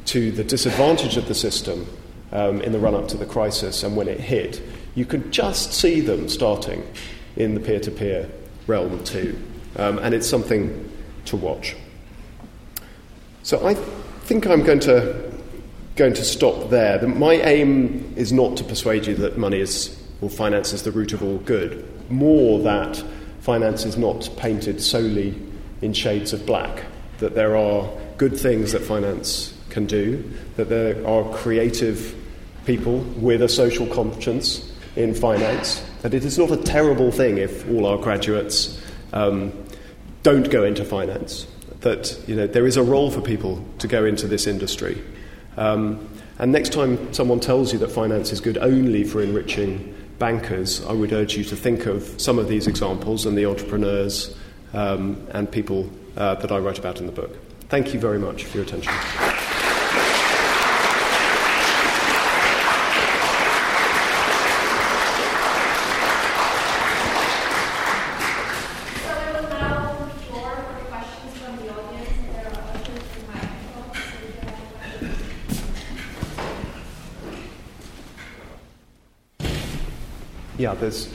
[0.06, 1.88] to the disadvantage of the system
[2.32, 4.62] um, in the run up to the crisis and when it hit,
[4.96, 6.86] you could just see them starting
[7.38, 8.30] in the peer to peer
[8.70, 9.38] realm too.
[9.76, 10.90] Um, and it's something
[11.26, 11.76] to watch.
[13.44, 15.30] So I think I'm going to
[15.96, 17.06] going to stop there.
[17.08, 21.14] My aim is not to persuade you that money is or finance is the root
[21.14, 21.86] of all good.
[22.10, 23.04] More that
[23.42, 25.36] finance is not painted solely
[25.82, 26.86] in shades of black.
[27.18, 30.30] That there are good things that finance can do.
[30.56, 32.16] That there are creative
[32.66, 34.69] people with a social conscience
[35.00, 35.84] in finance.
[36.02, 38.82] That it is not a terrible thing if all our graduates
[39.14, 39.52] um,
[40.24, 41.48] don't go into finance.
[41.82, 45.02] That you know there is a role for people to go into this industry.
[45.58, 50.86] Um, and next time someone tells you that finance is good only for enriching bankers,
[50.86, 54.36] I would urge you to think of some of these examples and the entrepreneurs
[54.74, 57.36] um, and people uh, that I write about in the book.
[57.70, 58.94] Thank you very much for your attention.
[80.80, 81.10] Yeah, there's.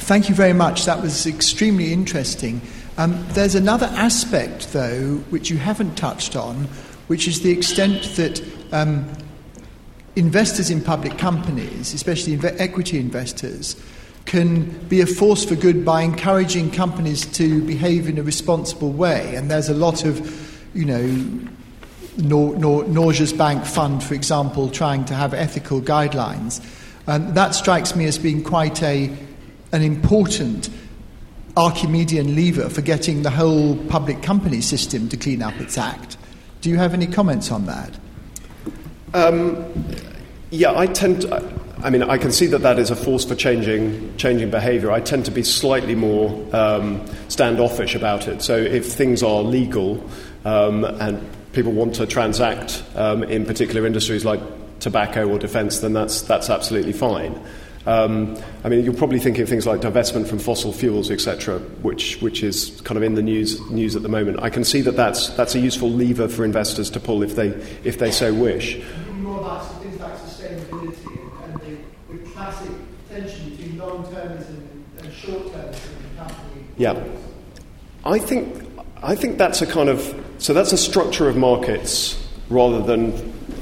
[0.00, 0.86] Thank you very much.
[0.86, 2.62] That was extremely interesting.
[2.96, 6.64] Um, there's another aspect, though, which you haven't touched on,
[7.08, 9.06] which is the extent that um,
[10.16, 13.76] investors in public companies, especially inv- equity investors,
[14.24, 19.34] can be a force for good by encouraging companies to behave in a responsible way.
[19.34, 20.18] And there's a lot of,
[20.74, 21.48] you know,
[22.18, 26.60] nor, nor, Norges Bank Fund, for example, trying to have ethical guidelines.
[27.06, 29.10] And that strikes me as being quite a,
[29.72, 30.68] an important
[31.56, 36.16] Archimedean lever for getting the whole public company system to clean up its act.
[36.60, 37.98] Do you have any comments on that?
[39.14, 39.64] Um,
[40.50, 41.52] yeah, I tend to,
[41.82, 44.90] I mean, I can see that that is a force for changing, changing behaviour.
[44.90, 48.42] I tend to be slightly more um, standoffish about it.
[48.42, 50.04] So if things are legal
[50.44, 54.40] um, and people want to transact um, in particular industries like
[54.80, 57.40] tobacco or defence, then that's, that's absolutely fine.
[57.86, 62.20] Um, I mean, you're probably thinking of things like divestment from fossil fuels, etc., which,
[62.20, 64.40] which is kind of in the news, news at the moment.
[64.42, 67.48] I can see that that's, that's a useful lever for investors to pull if they,
[67.84, 68.78] if they so wish.
[69.12, 72.72] More about things like sustainability and the, the classic
[73.08, 74.60] tension between long-termism
[74.98, 76.64] and short-termism in company.
[76.76, 77.02] Yeah.
[78.04, 78.67] I think,
[79.02, 83.12] I think that's a kind of so that's a structure of markets rather than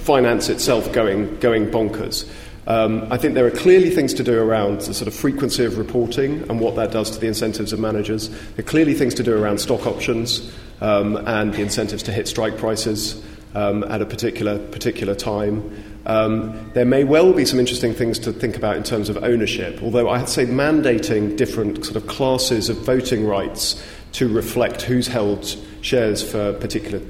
[0.06, 2.28] finance itself going, going bonkers.
[2.66, 5.78] Um, I think there are clearly things to do around the sort of frequency of
[5.78, 8.28] reporting and what that does to the incentives of managers.
[8.28, 12.28] There are clearly things to do around stock options um, and the incentives to hit
[12.28, 13.22] strike prices
[13.54, 15.84] um, at a particular, particular time.
[16.06, 19.82] Um, there may well be some interesting things to think about in terms of ownership,
[19.82, 23.82] although I'd say mandating different sort of classes of voting rights
[24.16, 25.44] to reflect who's held
[25.82, 27.02] shares for particular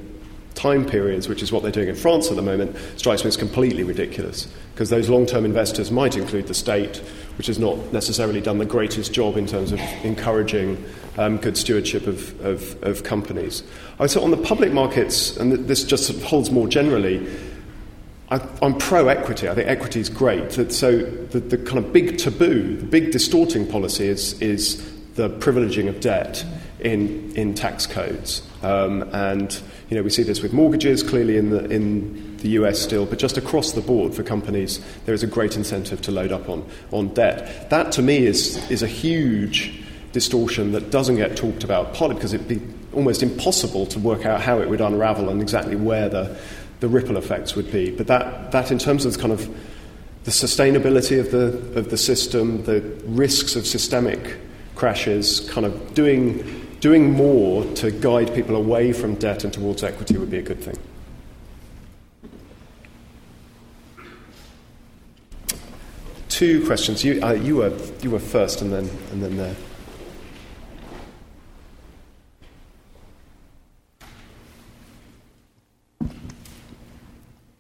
[0.57, 3.37] time periods, which is what they're doing in France at the moment, strikes me as
[3.37, 4.49] completely ridiculous.
[4.75, 6.97] Because those long term investors might include the state,
[7.39, 10.85] which has not necessarily done the greatest job in terms of encouraging
[11.17, 13.63] um, good stewardship of, of, of, companies.
[14.01, 17.25] I would on the public markets, and this just sort of holds more generally,
[18.31, 19.49] I, am pro equity.
[19.49, 20.51] I think equity is great.
[20.73, 24.85] So the, the kind of big taboo, the big distorting policy is, is
[25.15, 26.45] the privileging of debt
[26.81, 28.43] in, in tax codes.
[28.63, 32.81] Um, and you know, we see this with mortgages, clearly in the, in the US
[32.81, 36.33] still, but just across the board for companies, there is a great incentive to load
[36.33, 37.71] up on, on debt.
[37.71, 42.33] That to me is, is a huge distortion that doesn't get talked about, partly because
[42.33, 42.61] it'd be
[42.93, 46.37] almost impossible to work out how it would unravel and exactly where the,
[46.81, 47.91] the ripple effects would be.
[47.91, 49.47] But that, that in terms of kind of
[50.25, 54.39] the sustainability of the, of the system, the risks of systemic
[54.75, 60.17] crashes, kind of doing doing more to guide people away from debt and towards equity
[60.17, 60.77] would be a good thing.
[66.29, 67.03] Two questions.
[67.03, 67.73] You, uh, you, were,
[68.03, 69.57] you were first and then, and then there.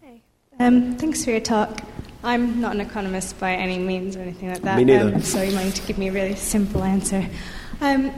[0.03, 0.21] Hey.
[0.61, 1.81] Um, thanks for your talk.
[2.23, 4.77] I'm not an economist by any means or anything like that.
[4.77, 5.15] Me neither.
[5.15, 7.27] Um, so you might need to give me a really simple answer.
[7.81, 8.13] Um,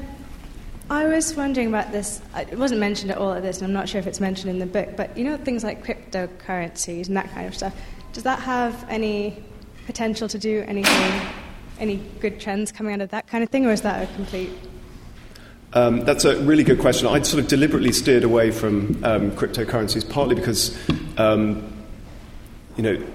[0.91, 2.23] I was wondering about this.
[2.37, 4.59] It wasn't mentioned at all at this, and I'm not sure if it's mentioned in
[4.59, 7.75] the book, but you know things like cryptocurrencies and that kind of stuff.
[8.13, 9.43] Does that have any
[9.87, 11.29] potential to do anything,
[11.79, 14.51] any good trends coming out of that kind of thing, or is that a complete
[15.75, 17.07] um, that's a really good question.
[17.09, 20.75] I'd sort of deliberately steered away from um, cryptocurrencies, partly because,
[21.19, 21.71] um,
[22.77, 23.07] you know,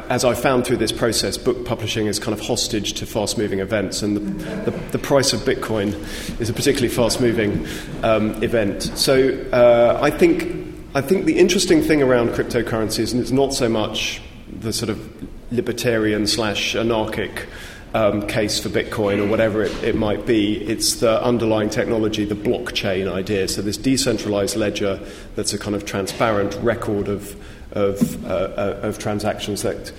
[0.00, 3.60] as I found through this process, book publishing is kind of hostage to fast moving
[3.60, 5.92] events, and the, the, the, price of Bitcoin
[6.40, 7.66] is a particularly fast moving
[8.02, 8.84] um, event.
[8.96, 13.68] So uh, I think I think the interesting thing around cryptocurrencies, and it's not so
[13.68, 14.20] much
[14.60, 17.48] the sort of libertarian slash anarchic
[17.94, 20.62] um, case for Bitcoin or whatever it, it, might be.
[20.64, 23.48] It's the underlying technology, the blockchain idea.
[23.48, 25.00] So, this decentralized ledger
[25.34, 27.36] that's a kind of transparent record of,
[27.72, 29.92] of, uh, uh, of transactions that,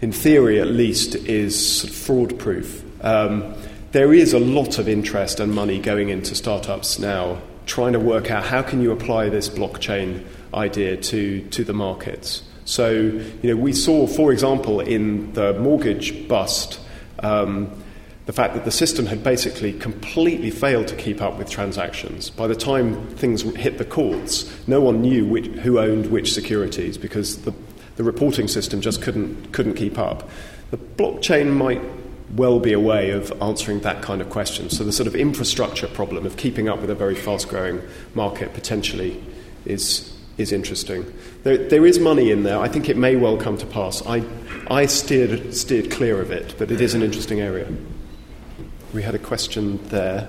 [0.00, 2.84] in theory at least, is fraud proof.
[3.04, 3.54] Um,
[3.92, 8.30] there is a lot of interest and money going into startups now trying to work
[8.30, 12.42] out how can you apply this blockchain idea to, to the markets.
[12.64, 16.80] So, you know, we saw, for example, in the mortgage bust,
[17.20, 17.70] um,
[18.30, 22.30] the fact that the system had basically completely failed to keep up with transactions.
[22.30, 26.96] By the time things hit the courts, no one knew which, who owned which securities
[26.96, 27.52] because the,
[27.96, 30.28] the reporting system just couldn't, couldn't keep up.
[30.70, 31.82] The blockchain might
[32.36, 34.70] well be a way of answering that kind of question.
[34.70, 37.82] So the sort of infrastructure problem of keeping up with a very fast growing
[38.14, 39.20] market potentially
[39.64, 41.12] is, is interesting.
[41.42, 42.60] There, there is money in there.
[42.60, 44.06] I think it may well come to pass.
[44.06, 44.22] I,
[44.70, 47.66] I steered, steered clear of it, but it is an interesting area.
[48.92, 50.28] We had a question there.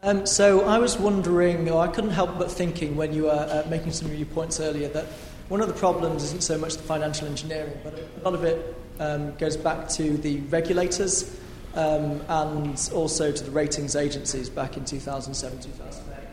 [0.00, 3.68] Um, so I was wondering, or I couldn't help but thinking when you were uh,
[3.68, 5.06] making some of your points earlier, that
[5.48, 8.76] one of the problems isn't so much the financial engineering, but a lot of it
[9.00, 11.36] um, goes back to the regulators
[11.74, 16.28] um, and also to the ratings agencies back in 2007 2008.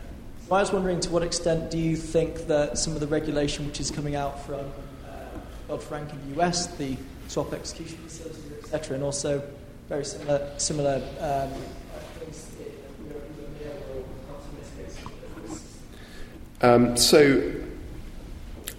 [0.46, 3.66] So I was wondering to what extent do you think that some of the regulation
[3.66, 5.10] which is coming out from uh,
[5.66, 6.96] Dodd Frank in the US, the
[7.26, 9.42] swap execution facility, etc., and also
[9.88, 11.50] very similar, similar um,
[16.62, 17.52] um, so,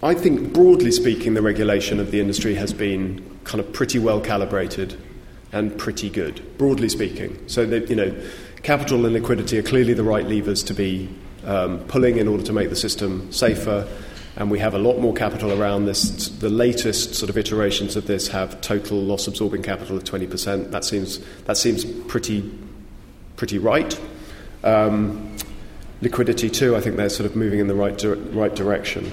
[0.02, 4.20] I think broadly speaking, the regulation of the industry has been kind of pretty well
[4.20, 5.00] calibrated
[5.52, 7.42] and pretty good, broadly speaking.
[7.48, 8.14] So that you know,
[8.62, 11.08] capital and liquidity are clearly the right levers to be
[11.44, 13.88] um, pulling in order to make the system safer.
[14.38, 16.28] And we have a lot more capital around this.
[16.28, 20.70] The latest sort of iterations of this have total loss absorbing capital of 20%.
[20.70, 22.48] That seems, that seems pretty,
[23.34, 24.00] pretty right.
[24.62, 25.36] Um,
[26.00, 29.10] liquidity, too, I think they're sort of moving in the right, di- right direction.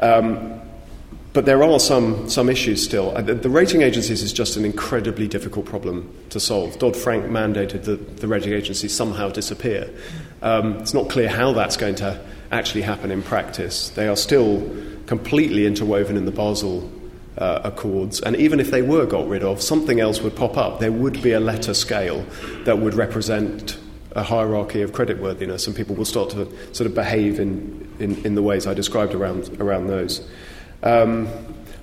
[0.00, 0.60] Um,
[1.32, 3.16] but there are some, some issues still.
[3.16, 6.76] Uh, the, rating agencies is just an incredibly difficult problem to solve.
[6.80, 9.90] Dodd Frank mandated that the rating agencies somehow disappear.
[10.42, 12.20] Um, it's not clear how that's going to
[12.50, 13.90] actually happen in practice.
[13.90, 14.60] They are still
[15.06, 16.90] completely interwoven in the Basel
[17.38, 20.80] uh, Accords, and even if they were got rid of, something else would pop up.
[20.80, 22.24] There would be a letter scale
[22.64, 23.78] that would represent
[24.12, 28.34] a hierarchy of creditworthiness, and people will start to sort of behave in, in, in
[28.34, 30.26] the ways I described around, around those.
[30.82, 31.28] Um,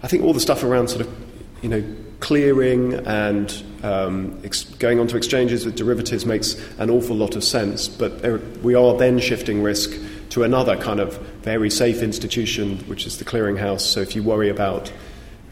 [0.02, 1.16] I think all the stuff around sort of,
[1.62, 1.84] you know,
[2.20, 8.22] clearing and um, ex- going exchanges with derivatives makes an awful lot of sense, but
[8.22, 9.92] there, we are then shifting risk
[10.34, 13.82] to another kind of very safe institution, which is the clearinghouse.
[13.82, 14.92] So if you worry about,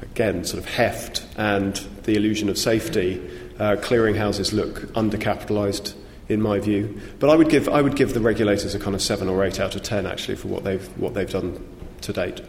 [0.01, 3.21] again, sort of heft and the illusion of safety,
[3.59, 5.93] uh, clearinghouses look undercapitalized
[6.29, 6.99] in my view.
[7.19, 9.59] But I would give I would give the regulators a kind of seven or eight
[9.59, 11.63] out of ten actually for what they've what they've done
[12.01, 12.41] to date.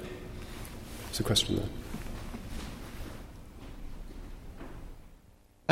[1.08, 1.81] There's a question there.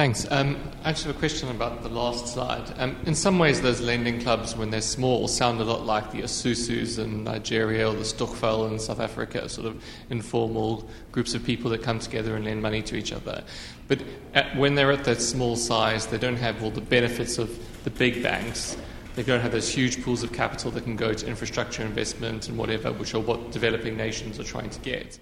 [0.00, 0.26] Thanks.
[0.30, 2.72] Um, I actually have a question about the last slide.
[2.78, 6.22] Um, in some ways, those lending clubs, when they're small, sound a lot like the
[6.22, 11.70] Esusus in Nigeria or the Stokvel in South Africa, sort of informal groups of people
[11.72, 13.44] that come together and lend money to each other.
[13.88, 14.00] But
[14.32, 17.50] at, when they're at that small size, they don't have all the benefits of
[17.84, 18.78] the big banks.
[19.16, 22.56] They don't have those huge pools of capital that can go to infrastructure investment and
[22.56, 25.18] whatever, which are what developing nations are trying to get.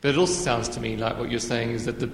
[0.00, 2.10] But it also sounds to me like what you're saying is that the,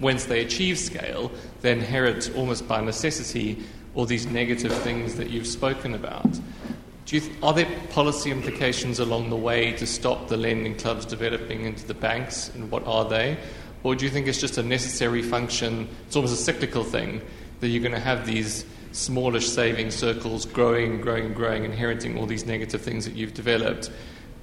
[0.00, 1.30] once they achieve scale,
[1.60, 3.58] they inherit almost by necessity
[3.94, 6.26] all these negative things that you've spoken about.
[7.06, 11.86] Th- are there policy implications along the way to stop the lending clubs developing into
[11.86, 13.36] the banks, and what are they?
[13.82, 15.88] Or do you think it's just a necessary function?
[16.06, 17.20] It's almost a cyclical thing
[17.60, 22.46] that you're going to have these smallish saving circles growing, growing, growing, inheriting all these
[22.46, 23.90] negative things that you've developed.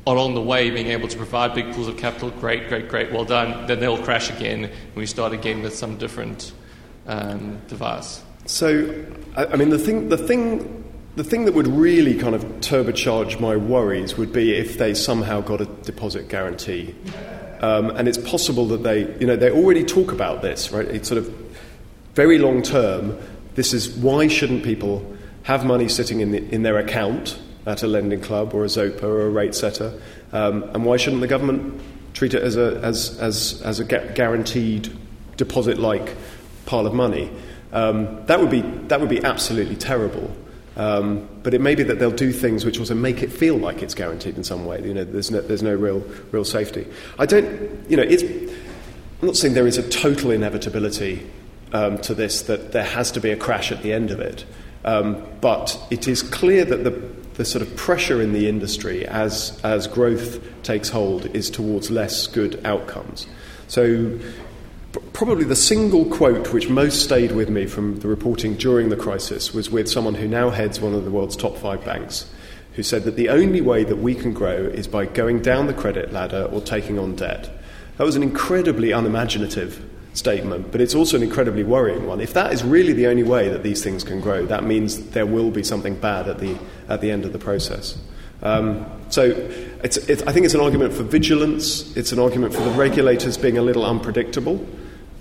[0.07, 3.25] Along the way, being able to provide big pools of capital, great, great, great, well
[3.25, 3.67] done.
[3.67, 6.53] Then they'll crash again, and we start again with some different
[7.07, 8.23] um, device.
[8.45, 9.05] So,
[9.37, 10.83] I mean, the thing, the thing,
[11.15, 15.41] the thing that would really kind of turbocharge my worries would be if they somehow
[15.41, 16.95] got a deposit guarantee.
[17.61, 20.87] Um, and it's possible that they, you know, they already talk about this, right?
[20.87, 21.31] It's sort of
[22.15, 23.17] very long term
[23.55, 25.05] this is why shouldn't people
[25.43, 29.03] have money sitting in, the, in their account at a lending club or a ZOPA
[29.03, 29.99] or a RateSetter?
[30.33, 31.81] Um, and why shouldn't the government
[32.13, 34.91] treat it as a, as, as, as a guaranteed
[35.37, 36.15] deposit like
[36.65, 37.31] pile of money?
[37.73, 40.35] Um, that, would be, that would be absolutely terrible.
[40.77, 43.83] Um, but it may be that they'll do things which also make it feel like
[43.83, 44.81] it's guaranteed in some way.
[44.81, 45.99] You know, there's no, there's no real,
[46.31, 46.87] real safety.
[47.19, 47.45] I don't,
[47.89, 51.29] you know, it's, I'm not saying there is a total inevitability
[51.73, 54.45] um, to this, that there has to be a crash at the end of it.
[54.83, 56.91] Um, but it is clear that the,
[57.35, 62.27] the sort of pressure in the industry as, as growth takes hold is towards less
[62.27, 63.27] good outcomes.
[63.67, 64.19] So,
[65.13, 69.53] probably the single quote which most stayed with me from the reporting during the crisis
[69.53, 72.29] was with someone who now heads one of the world's top five banks,
[72.73, 75.73] who said that the only way that we can grow is by going down the
[75.73, 77.49] credit ladder or taking on debt.
[77.97, 82.19] That was an incredibly unimaginative statement, but it's also an incredibly worrying one.
[82.19, 85.25] If that is really the only way that these things can grow, that means there
[85.25, 86.57] will be something bad at the,
[86.89, 87.97] at the end of the process.
[88.43, 89.23] Um, so
[89.83, 93.37] it's, it's, I think it's an argument for vigilance, it's an argument for the regulators
[93.37, 94.65] being a little unpredictable.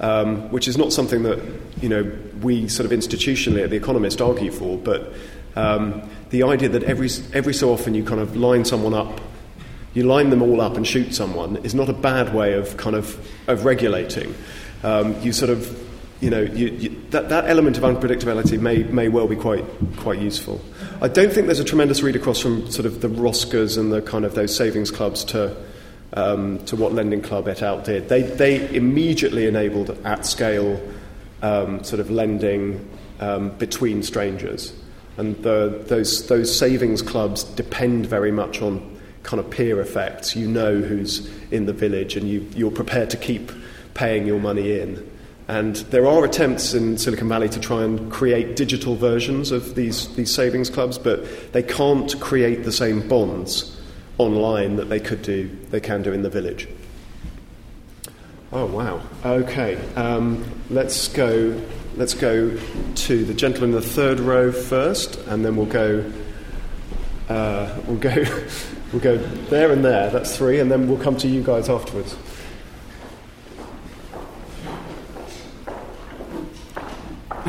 [0.03, 1.39] Um, which is not something that
[1.83, 2.11] you know
[2.41, 5.13] we sort of institutionally at the Economist argue for, but
[5.57, 9.21] um, the idea that every every so often you kind of line someone up
[9.93, 12.95] you line them all up and shoot someone is not a bad way of kind
[12.95, 13.19] of,
[13.49, 14.35] of regulating.
[14.83, 15.89] Um, you sort of,
[16.21, 19.65] you know, you, you, that, that element of unpredictability may, may well be quite,
[19.97, 20.61] quite useful.
[21.03, 24.03] I don't think there's a tremendous read across from sort of the Roscas and the
[24.03, 25.57] kind of those savings clubs to,
[26.13, 27.81] um, to what Lending Club et al.
[27.81, 28.09] did.
[28.09, 30.81] They, they immediately enabled at scale
[31.43, 32.89] um, sort of lending
[33.21, 34.73] um, between strangers.
[35.17, 40.35] And the, those, those savings clubs depend very much on kind of peer effects.
[40.35, 43.53] You know who's in the village, and you, you're prepared to keep
[43.95, 45.09] paying your money in.
[45.49, 50.15] And there are attempts in Silicon Valley to try and create digital versions of these,
[50.15, 53.77] these savings clubs, but they can't create the same bonds
[54.19, 56.69] online that they could do, they can do in the village.
[58.53, 59.01] Oh wow.
[59.25, 59.77] Okay.
[59.95, 61.61] Um, let's go.
[61.97, 62.57] Let's go
[62.95, 66.11] to the gentleman in the third row first, and then we'll go.
[67.29, 68.25] Uh, we'll go
[68.93, 72.17] We'll go there and there, that's three, and then we'll come to you guys afterwards.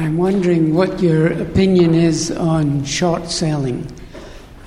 [0.01, 3.85] I'm wondering what your opinion is on short selling.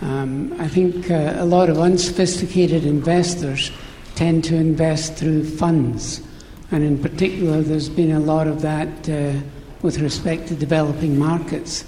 [0.01, 3.73] Um, I think uh, a lot of unsophisticated investors
[4.15, 6.23] tend to invest through funds,
[6.71, 9.33] and in particular, there's been a lot of that uh,
[9.83, 11.85] with respect to developing markets.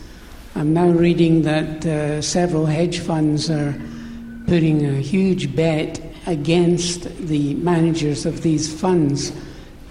[0.56, 3.80] I'm now reading that uh, several hedge funds are
[4.48, 9.30] putting a huge bet against the managers of these funds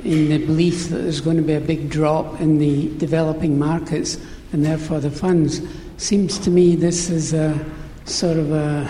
[0.05, 4.19] in the belief that there's going to be a big drop in the developing markets
[4.53, 5.61] and therefore the funds.
[5.97, 7.59] Seems to me this is a
[8.05, 8.89] sort of a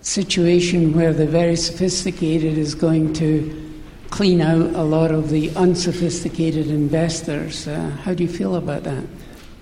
[0.00, 3.56] situation where the very sophisticated is going to
[4.10, 7.66] clean out a lot of the unsophisticated investors.
[7.66, 9.04] Uh, how do you feel about that?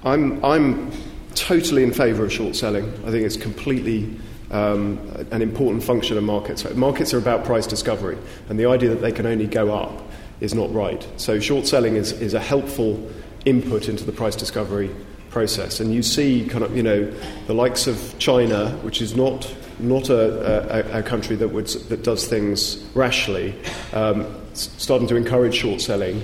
[0.05, 0.93] I'm, I'm
[1.35, 2.85] totally in favour of short selling.
[3.07, 4.15] I think it's completely
[4.51, 4.99] um,
[5.31, 6.69] an important function of markets.
[6.75, 8.19] Markets are about price discovery,
[8.49, 10.08] and the idea that they can only go up
[10.41, 11.07] is not right.
[11.17, 13.11] So, short selling is, is a helpful
[13.45, 14.95] input into the price discovery
[15.31, 15.81] process.
[15.81, 17.11] And you see, kind of, you know,
[17.47, 22.03] the likes of China, which is not not a, a, a country that would that
[22.03, 23.55] does things rashly,
[23.93, 26.23] um, starting to encourage short selling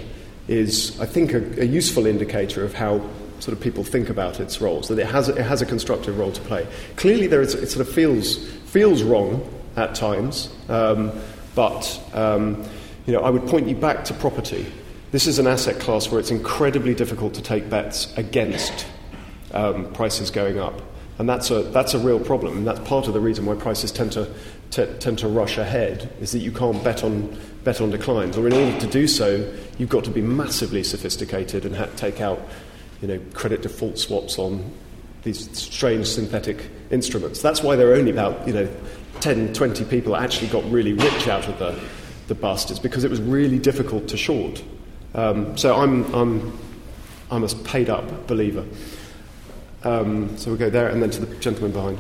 [0.49, 3.01] is, I think, a, a useful indicator of how
[3.41, 6.33] sort of people think about its roles, that it has, it has a constructive role
[6.33, 6.67] to play.
[6.97, 11.13] Clearly, there is, it sort of feels, feels wrong at times, um,
[11.55, 12.65] but um,
[13.07, 14.67] you know, I would point you back to property.
[15.13, 18.87] This is an asset class where it's incredibly difficult to take bets against
[19.53, 20.81] um, prices going up.
[21.19, 22.59] And that's a, that's a real problem.
[22.59, 24.29] And that's part of the reason why prices tend to,
[24.71, 28.37] t- tend to rush ahead, is that you can't bet on, bet on declines.
[28.37, 32.21] Or in order to do so, you've got to be massively sophisticated and ha- take
[32.21, 32.41] out
[33.01, 34.73] you know, credit default swaps on
[35.23, 37.43] these strange synthetic instruments.
[37.43, 38.69] That's why there are only about, you know,
[39.21, 41.79] 10, 20 people actually got really rich out of the,
[42.29, 44.63] the bust, is because it was really difficult to short.
[45.15, 46.59] Um, so I'm, I'm,
[47.31, 48.65] I'm a paid up believer.
[49.85, 51.99] Um, so we'll go there and then to the gentleman behind.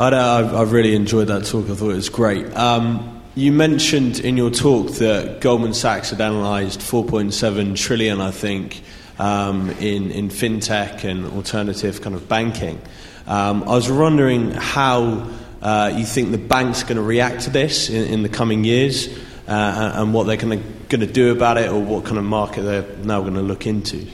[0.00, 1.68] I I've really enjoyed that talk.
[1.68, 2.46] I thought it was great.
[2.56, 8.82] Um, you mentioned in your talk that Goldman Sachs had analysed 4.7 trillion, I think,
[9.18, 12.80] um, in, in fintech and alternative kind of banking.
[13.26, 15.30] Um, I was wondering how
[15.62, 19.08] uh, you think the bank's going to react to this in, in the coming years
[19.50, 22.96] uh, and what they're going to do about it or what kind of market they're
[22.98, 24.06] now going to look into.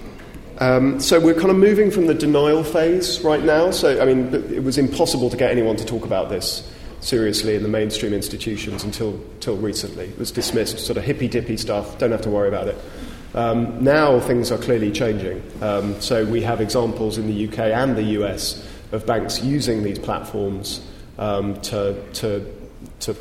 [0.58, 3.70] Um, so we're kind of moving from the denial phase right now.
[3.70, 7.62] So, I mean, it was impossible to get anyone to talk about this seriously in
[7.62, 10.06] the mainstream institutions until, until recently.
[10.06, 12.78] It was dismissed, sort of hippy dippy stuff, don't have to worry about it.
[13.34, 15.42] Um, now things are clearly changing.
[15.60, 19.98] Um, so we have examples in the UK and the US of banks using these
[19.98, 20.80] platforms
[21.18, 22.50] um, to, to,
[23.00, 23.14] to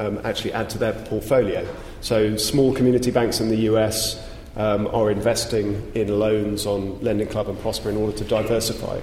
[0.00, 1.66] um, actually add to their portfolio.
[2.00, 4.26] So small community banks in the US
[4.56, 9.00] um, are investing in loans on Lending Club and Prosper in order to diversify.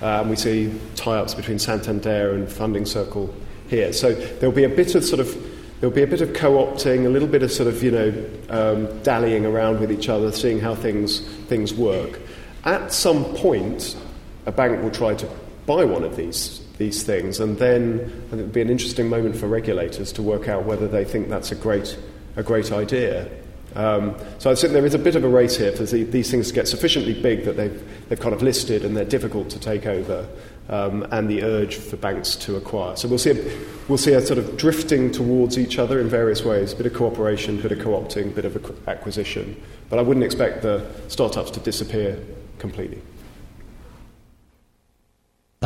[0.00, 3.34] Um, we see tie ups between Santander and Funding Circle
[3.68, 3.92] here.
[3.92, 5.34] So there'll be a bit of sort of
[5.80, 9.02] there'll be a bit of co-opting, a little bit of sort of you know um,
[9.02, 12.20] dallying around with each other, seeing how things things work.
[12.64, 13.96] At some point,
[14.44, 15.28] a bank will try to
[15.66, 18.00] buy one of these these things, and then
[18.32, 21.52] it would be an interesting moment for regulators to work out whether they think that's
[21.52, 21.98] a great
[22.36, 23.28] a great idea.
[23.74, 26.30] Um, so I think there is a bit of a race here for the, these
[26.30, 29.60] things to get sufficiently big that they've, they've kind of listed and they're difficult to
[29.60, 30.26] take over,
[30.70, 32.96] um, and the urge for banks to acquire.
[32.96, 33.58] So we'll see, a,
[33.88, 36.94] we'll see a sort of drifting towards each other in various ways, a bit of
[36.94, 39.60] cooperation, a bit of co-opting, a bit of acquisition.
[39.90, 42.18] But I wouldn't expect the startups to disappear
[42.58, 43.02] completely.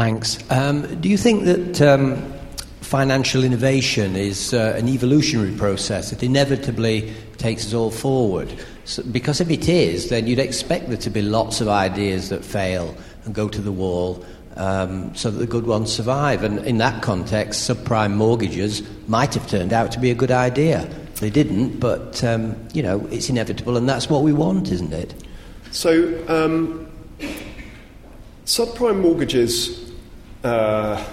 [0.01, 0.39] Thanks.
[0.49, 2.33] Um, do you think that um,
[2.81, 8.51] financial innovation is uh, an evolutionary process that inevitably takes us all forward.
[8.87, 12.47] So, because if it is, then you'd expect there to be lots of ideas that
[12.47, 12.97] fail
[13.27, 14.25] and go to the wall
[14.57, 16.45] um, so that the good ones survive.
[16.45, 20.89] And in that context, subprime mortgages might have turned out to be a good idea.
[21.17, 25.13] They didn't, but um, you know it's inevitable, and that's what we want, isn't it?
[25.73, 26.91] So, um,
[28.47, 29.80] subprime mortgages.
[30.43, 31.05] Uh,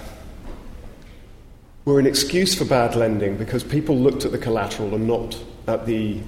[1.88, 5.86] were an excuse for bad lending because people looked at the collateral and not at
[5.86, 6.20] the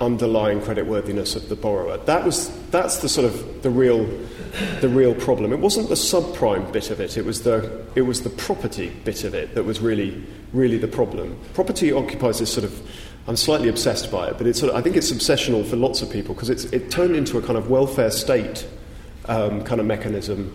[0.00, 1.96] underlying creditworthiness of the borrower.
[1.98, 4.06] That was, that's the sort of the real,
[4.80, 5.52] the real problem.
[5.52, 9.22] It wasn't the subprime bit of it, it was the, it was the property bit
[9.22, 10.20] of it that was really,
[10.52, 11.38] really the problem.
[11.54, 12.90] Property occupies this sort of,
[13.28, 16.02] I'm slightly obsessed by it, but it's sort of, I think it's obsessional for lots
[16.02, 18.66] of people because it turned into a kind of welfare state
[19.26, 20.54] um, kind of mechanism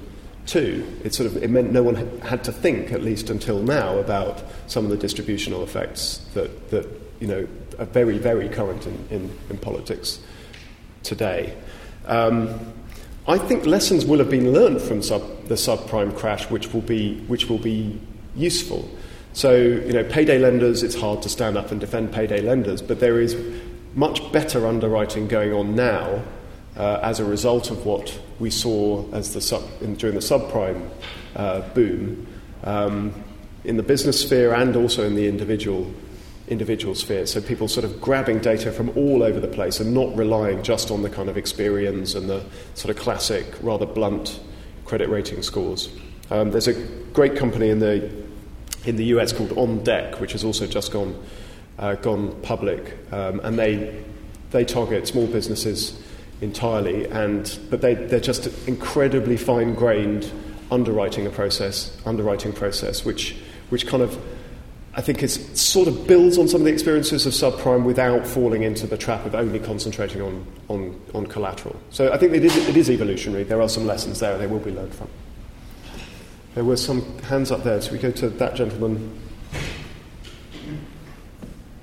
[0.50, 0.86] too.
[1.04, 4.44] It sort of it meant no one had to think, at least until now, about
[4.68, 6.88] some of the distributional effects that, that
[7.20, 7.48] you know
[7.78, 10.20] are very very current in, in, in politics
[11.04, 11.56] today.
[12.08, 12.74] Um,
[13.28, 17.20] I think lessons will have been learned from sub, the subprime crash, which will be
[17.28, 18.02] which will be
[18.36, 18.90] useful.
[19.34, 20.82] So you know, payday lenders.
[20.82, 23.38] It's hard to stand up and defend payday lenders, but there is
[23.94, 26.24] much better underwriting going on now
[26.80, 30.90] uh, as a result of what we saw as the sub, in, during the subprime
[31.36, 32.26] uh, boom
[32.64, 33.14] um,
[33.66, 35.94] in the business sphere and also in the individual
[36.48, 37.28] individual sphere.
[37.28, 40.90] So people sort of grabbing data from all over the place and not relying just
[40.90, 44.40] on the kind of experience and the sort of classic, rather blunt
[44.86, 45.90] credit rating scores.
[46.32, 46.74] Um, there's a
[47.14, 48.10] great company in the
[48.86, 51.22] in the US called OnDeck, which has also just gone
[51.78, 54.04] uh, gone public, um, and they
[54.52, 56.02] they target small businesses
[56.42, 60.32] entirely, and, but they, they're just incredibly fine grained
[60.72, 63.36] underwriting a process, underwriting process, which,
[63.70, 64.18] which kind of
[64.96, 68.64] I think is sort of builds on some of the experiences of subprime without falling
[68.64, 71.80] into the trap of only concentrating on, on, on collateral.
[71.92, 73.44] So I think it is, it is evolutionary.
[73.44, 75.08] There are some lessons there they will be learned from.
[76.56, 79.18] There were some hands up there, so we go to that gentleman.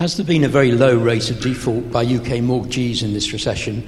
[0.00, 3.86] Has there been a very low rate of default by UK mortgagees in this recession?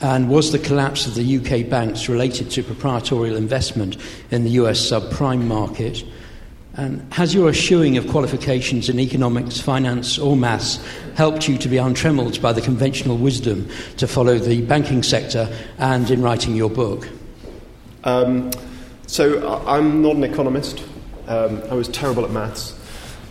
[0.00, 3.96] And was the collapse of the UK banks related to proprietorial investment
[4.30, 6.04] in the US subprime market?
[6.74, 10.78] And has your eschewing of qualifications in economics, finance, or maths
[11.16, 16.08] helped you to be untrammeled by the conventional wisdom to follow the banking sector and
[16.08, 17.08] in writing your book?
[18.04, 18.52] Um,
[19.08, 20.84] so I'm not an economist.
[21.26, 22.77] Um, I was terrible at maths.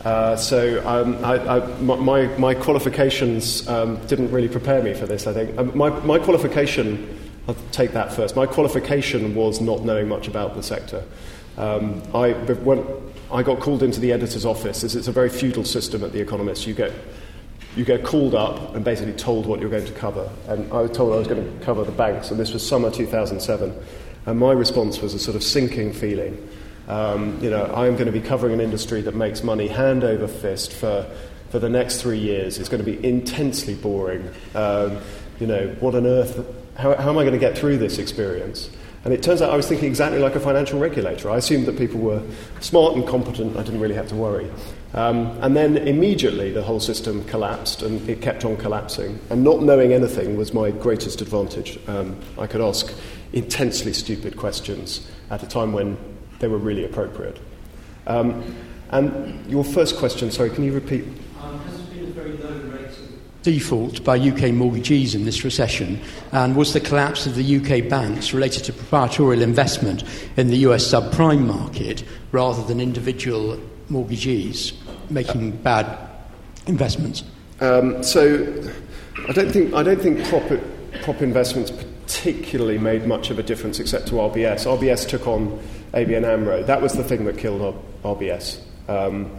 [0.08, 5.28] Uh, so um, I, I, my, my qualifications um, didn't really prepare me for this,
[5.28, 5.58] I think.
[5.58, 10.56] Um, my, my qualification, I'll take that first, my qualification was not knowing much about
[10.56, 11.04] the sector.
[11.58, 12.86] Um, I, when
[13.34, 16.66] I got called into the editor's office, it's a very feudal system at The Economist.
[16.66, 16.94] You get,
[17.76, 20.30] you get called up and basically told what you're going to cover.
[20.48, 22.90] And I was told I was going to cover the banks, and this was summer
[22.90, 23.78] 2007.
[24.26, 26.48] And my response was a sort of sinking feeling.
[26.88, 30.28] Um, you know, I'm going to be covering an industry that makes money hand over
[30.28, 31.10] fist for,
[31.50, 32.58] for the next three years.
[32.58, 34.30] It's going to be intensely boring.
[34.56, 35.00] Um,
[35.40, 36.46] you know, what on earth,
[36.78, 38.70] how, how am I going to get through this experience?
[39.04, 41.30] And it turns out I was thinking exactly like a financial regulator.
[41.30, 42.22] I assumed that people were
[42.60, 44.50] smart and competent, I didn't really have to worry.
[44.94, 49.20] Um, and then immediately the whole system collapsed and it kept on collapsing.
[49.30, 51.80] And not knowing anything was my greatest advantage.
[51.88, 52.94] Um, I could ask
[53.34, 55.98] intensely stupid questions at a time when
[56.40, 57.40] they were really appropriate.
[58.06, 58.56] Um,
[58.92, 61.06] and your first question, sorry, can you repeat?
[61.42, 66.00] Um, has been a very low rate of default by UK mortgagees in this recession?
[66.32, 70.04] And was the collapse of the UK banks related to proprietorial investment
[70.38, 73.60] in the US subprime market rather than individual
[73.90, 74.74] mortgagees
[75.10, 75.98] making bad
[76.66, 77.24] investments?
[77.60, 78.72] Um, so
[79.28, 80.44] I don't think, I don't think prop,
[81.02, 84.66] prop investments particularly made much of a difference except to RBS.
[84.66, 85.60] RBS took on
[85.94, 86.64] ABN AMRO.
[86.64, 88.60] That was the thing that killed RBS.
[88.88, 89.32] Um,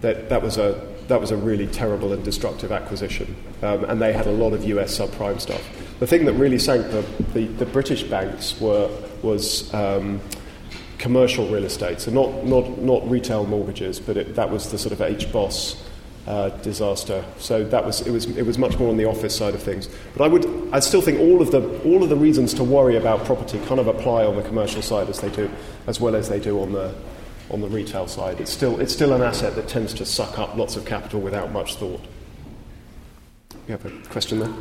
[0.00, 3.34] that, that, was a, that was a really terrible and destructive acquisition.
[3.62, 5.62] Um, and they had a lot of US subprime stuff.
[5.98, 7.02] The thing that really sank the,
[7.34, 8.88] the, the British banks were,
[9.22, 10.20] was um,
[10.98, 12.00] commercial real estate.
[12.00, 15.82] So not, not, not retail mortgages, but it, that was the sort of HBOS
[16.28, 17.24] uh, disaster.
[17.38, 19.88] So that was it was it was much more on the office side of things.
[20.14, 22.96] But I would I still think all of the all of the reasons to worry
[22.96, 25.50] about property kind of apply on the commercial side as they do
[25.86, 26.94] as well as they do on the
[27.50, 28.40] on the retail side.
[28.40, 31.50] It's still it's still an asset that tends to suck up lots of capital without
[31.50, 32.02] much thought.
[33.66, 34.52] You have a question there?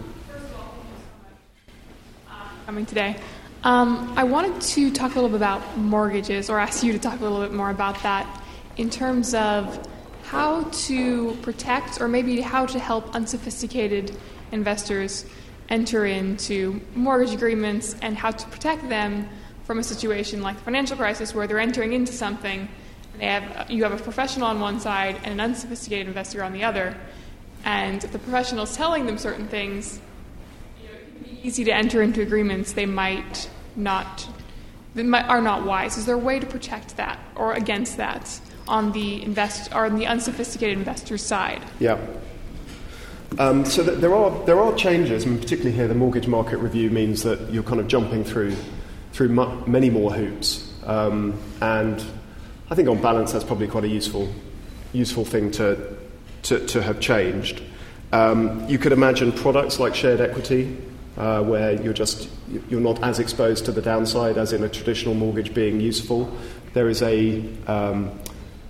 [2.65, 3.17] Coming today.
[3.65, 7.19] Um, I wanted to talk a little bit about mortgages, or ask you to talk
[7.19, 8.25] a little bit more about that
[8.77, 9.85] in terms of
[10.27, 14.13] how to protect or maybe how to help unsophisticated
[14.51, 15.25] investors
[15.69, 19.27] enter into mortgage agreements and how to protect them
[19.63, 22.67] from a situation like the financial crisis where they're entering into something
[23.13, 26.63] and have, you have a professional on one side and an unsophisticated investor on the
[26.63, 26.93] other.
[27.63, 30.01] And if the is telling them certain things
[31.41, 34.27] easy to enter into agreements they might not
[34.93, 35.97] they might, are not wise.
[35.97, 39.97] Is there a way to protect that or against that on the invest or on
[39.97, 41.61] the unsophisticated investor's side.
[41.79, 41.97] Yeah.
[43.39, 47.23] Um, so there are there are changes, and particularly here, the mortgage market review means
[47.23, 48.55] that you're kind of jumping through
[49.11, 52.03] through mu- many more hoops, um, and
[52.69, 54.33] I think on balance that's probably quite a useful
[54.93, 55.97] useful thing to
[56.43, 57.61] to, to have changed.
[58.13, 60.77] Um, you could imagine products like shared equity,
[61.17, 62.29] uh, where you're just
[62.69, 66.31] you're not as exposed to the downside as in a traditional mortgage being useful.
[66.73, 68.17] There is a um,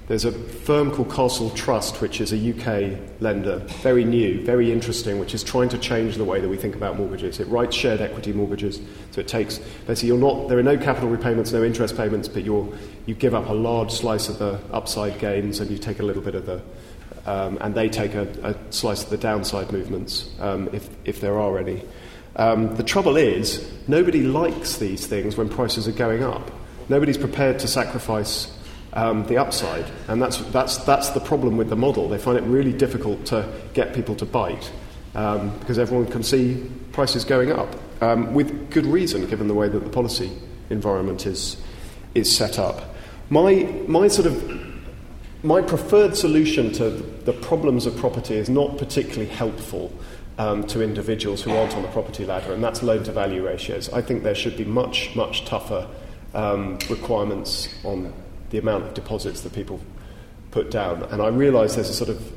[0.07, 5.19] there's a firm called Castle Trust, which is a UK lender, very new, very interesting,
[5.19, 7.41] which is trying to change the way that we think about mortgages.
[7.41, 8.79] It writes shared equity mortgages,
[9.11, 12.45] so it takes basically you're not there are no capital repayments, no interest payments, but
[12.45, 12.73] you
[13.05, 16.21] you give up a large slice of the upside gains and you take a little
[16.21, 16.61] bit of the
[17.25, 21.37] um, and they take a, a, slice of the downside movements um, if if there
[21.37, 21.83] are any.
[22.37, 26.49] Um, the trouble is nobody likes these things when prices are going up.
[26.87, 28.56] Nobody's prepared to sacrifice
[28.97, 29.85] um, the upside.
[30.07, 32.09] And that's, that's, that's the problem with the model.
[32.09, 34.71] They find it really difficult to get people to bite
[35.15, 39.69] um, because everyone can see prices going up um, with good reason, given the way
[39.69, 40.31] that the policy
[40.71, 41.61] environment is,
[42.15, 42.95] is set up.
[43.29, 44.67] My, my sort of
[45.43, 49.93] my preferred solution to the problems of property is not particularly helpful
[50.39, 53.89] um, to individuals who aren't on the property ladder, and that's loan to value ratios.
[53.93, 55.87] I think there should be much, much tougher
[56.33, 58.11] um, requirements on
[58.49, 59.79] the amount of deposits that people
[60.51, 61.03] put down.
[61.03, 62.31] And I realise there's a sort of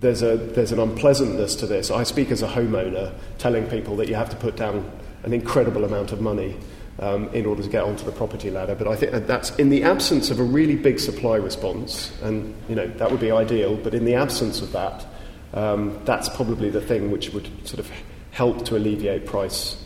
[0.00, 1.90] there's a there's an unpleasantness to this.
[1.90, 4.90] I speak as a homeowner, telling people that you have to put down
[5.24, 6.56] an incredible amount of money
[7.00, 8.74] um, in order to get onto the property ladder.
[8.74, 12.74] But I think that's in the absence of a really big supply response, and you
[12.74, 13.76] know that would be ideal.
[13.76, 15.06] But in the absence of that,
[15.54, 17.90] um, that's probably the thing which would sort of
[18.30, 19.84] help to alleviate price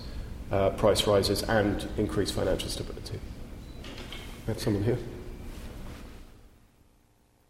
[0.50, 3.18] uh, price rises and increase financial stability.
[4.46, 4.98] We have someone here.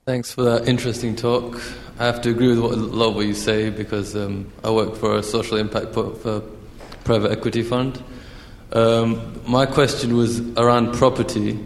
[0.05, 1.63] Thanks for that interesting talk.
[1.99, 4.71] I have to agree with what, a lot of what you say because um, I
[4.71, 6.43] work for a social impact for
[7.05, 8.03] private equity fund.
[8.73, 11.59] Um, my question was around property.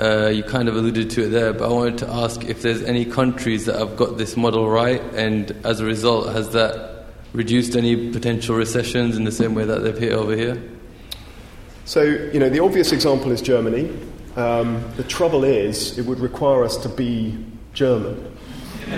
[0.00, 2.82] Uh, you kind of alluded to it there, but I wanted to ask if there's
[2.82, 7.04] any countries that have got this model right, and as a result, has that
[7.34, 10.62] reduced any potential recessions in the same way that they've hit over here?
[11.84, 13.90] So, you know, the obvious example is Germany.
[14.36, 18.36] Um, the trouble is, it would require us to be German.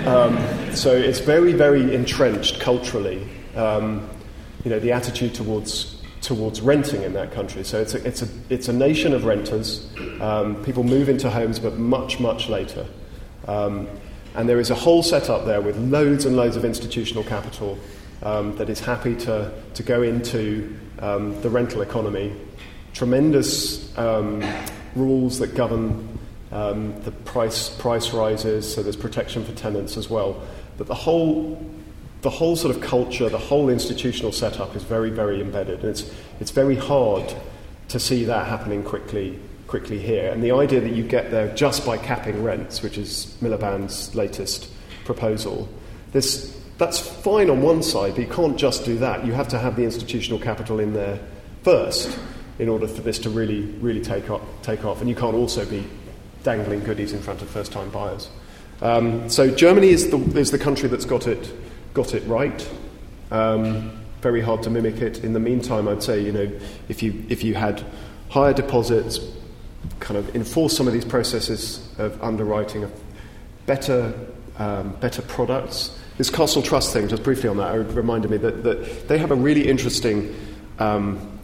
[0.05, 0.37] Um,
[0.75, 3.27] so it's very, very entrenched culturally.
[3.55, 4.09] Um,
[4.63, 7.63] you know, the attitude towards towards renting in that country.
[7.63, 9.87] So it's a, it's a, it's a nation of renters.
[10.19, 12.87] Um, people move into homes, but much, much later.
[13.47, 13.87] Um,
[14.33, 17.77] and there is a whole setup there with loads and loads of institutional capital
[18.23, 22.35] um, that is happy to, to go into the rental economy.
[22.93, 23.95] Tremendous
[24.95, 26.17] rules that govern
[26.51, 30.41] um, the price, price rises, so there's protection for tenants as well.
[30.77, 31.61] But the whole,
[32.21, 35.81] the whole sort of culture, the whole institutional setup is very, very embedded.
[35.81, 37.33] And it's, it's very hard
[37.89, 40.31] to see that happening quickly, quickly here.
[40.31, 44.69] And the idea that you get there just by capping rents, which is Miliband's latest
[45.03, 45.67] proposal,
[46.13, 49.25] this, that's fine on one side, but you can't just do that.
[49.25, 51.19] You have to have the institutional capital in there
[51.63, 52.17] first
[52.59, 54.41] in order for this to really, really take off.
[54.61, 55.01] Take off.
[55.01, 55.85] And you can't also be
[56.43, 58.29] dangling goodies in front of first time buyers.
[58.81, 61.51] Um, so Germany is the, is the country that's got it,
[61.93, 62.69] got it right.
[63.31, 65.23] Um, very hard to mimic it.
[65.23, 66.51] In the meantime, I'd say, you know,
[66.89, 67.83] if you, if you had
[68.29, 69.19] higher deposits,
[69.99, 72.91] kind of enforce some of these processes of underwriting, of
[73.65, 74.13] better,
[74.57, 75.97] um, better products.
[76.17, 79.35] This Castle Trust thing, just briefly on that, reminded me that, that they have a
[79.35, 80.35] really interesting
[80.79, 81.34] um,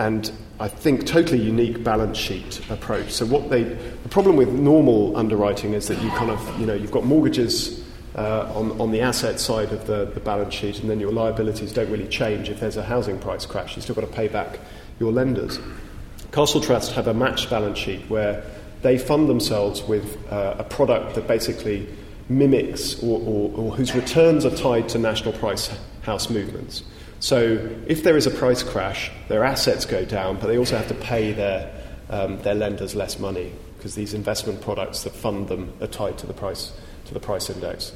[0.00, 3.12] and I think totally unique balance sheet approach.
[3.12, 6.72] So what they, the problem with normal underwriting is that you kind of, you know,
[6.72, 7.84] you've got mortgages
[8.16, 11.72] uh, on, on the asset side of the, the balance sheet, and then your liabilities
[11.72, 13.76] don't really change if there's a housing price crash.
[13.76, 14.58] You've still got to pay back
[14.98, 15.58] your lenders.
[16.32, 18.42] Castle Trust have a matched balance sheet where
[18.80, 21.86] they fund themselves with uh, a product that basically
[22.30, 25.70] mimics or, or, or whose returns are tied to national price
[26.02, 26.84] house movements.
[27.20, 30.88] So if there is a price crash, their assets go down, but they also have
[30.88, 31.70] to pay their,
[32.08, 36.26] um, their lenders less money because these investment products that fund them are tied to
[36.26, 36.72] the price,
[37.04, 37.92] to the price index.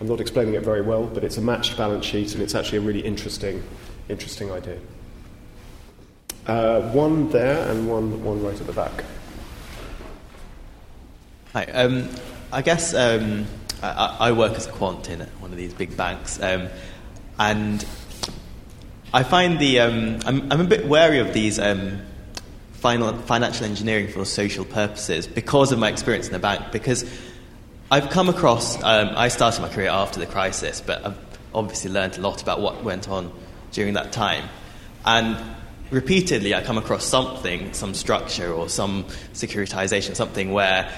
[0.00, 2.78] I'm not explaining it very well, but it's a matched balance sheet and it's actually
[2.78, 3.62] a really interesting,
[4.08, 4.78] interesting idea.
[6.46, 9.04] Uh, one there and one, one right at the back.
[11.52, 11.64] Hi.
[11.66, 12.08] Um,
[12.50, 13.46] I guess um,
[13.82, 16.68] I, I, work as a quant in one of these big banks, um,
[17.38, 17.86] and
[19.14, 22.00] I find the um, I'm, I'm, a bit wary of these um,
[22.72, 26.72] final, financial engineering for social purposes because of my experience in the bank.
[26.72, 27.04] Because
[27.90, 31.18] I've come across, um, I started my career after the crisis, but I've
[31.54, 33.30] obviously learned a lot about what went on
[33.72, 34.48] during that time,
[35.04, 35.38] and
[35.90, 39.04] repeatedly I come across something, some structure or some
[39.34, 40.90] securitization, something where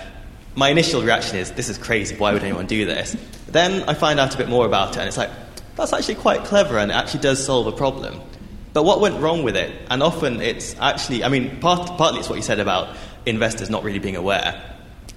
[0.55, 2.15] my initial reaction is, "This is crazy.
[2.15, 3.17] Why would anyone do this?"
[3.49, 5.31] Then I find out a bit more about it, and it's like
[5.77, 8.21] that's actually quite clever and it actually does solve a problem.
[8.73, 9.73] But what went wrong with it?
[9.91, 12.97] And often it's actually, I mean, part, partly it's what you said about
[13.27, 14.63] investors not really being aware.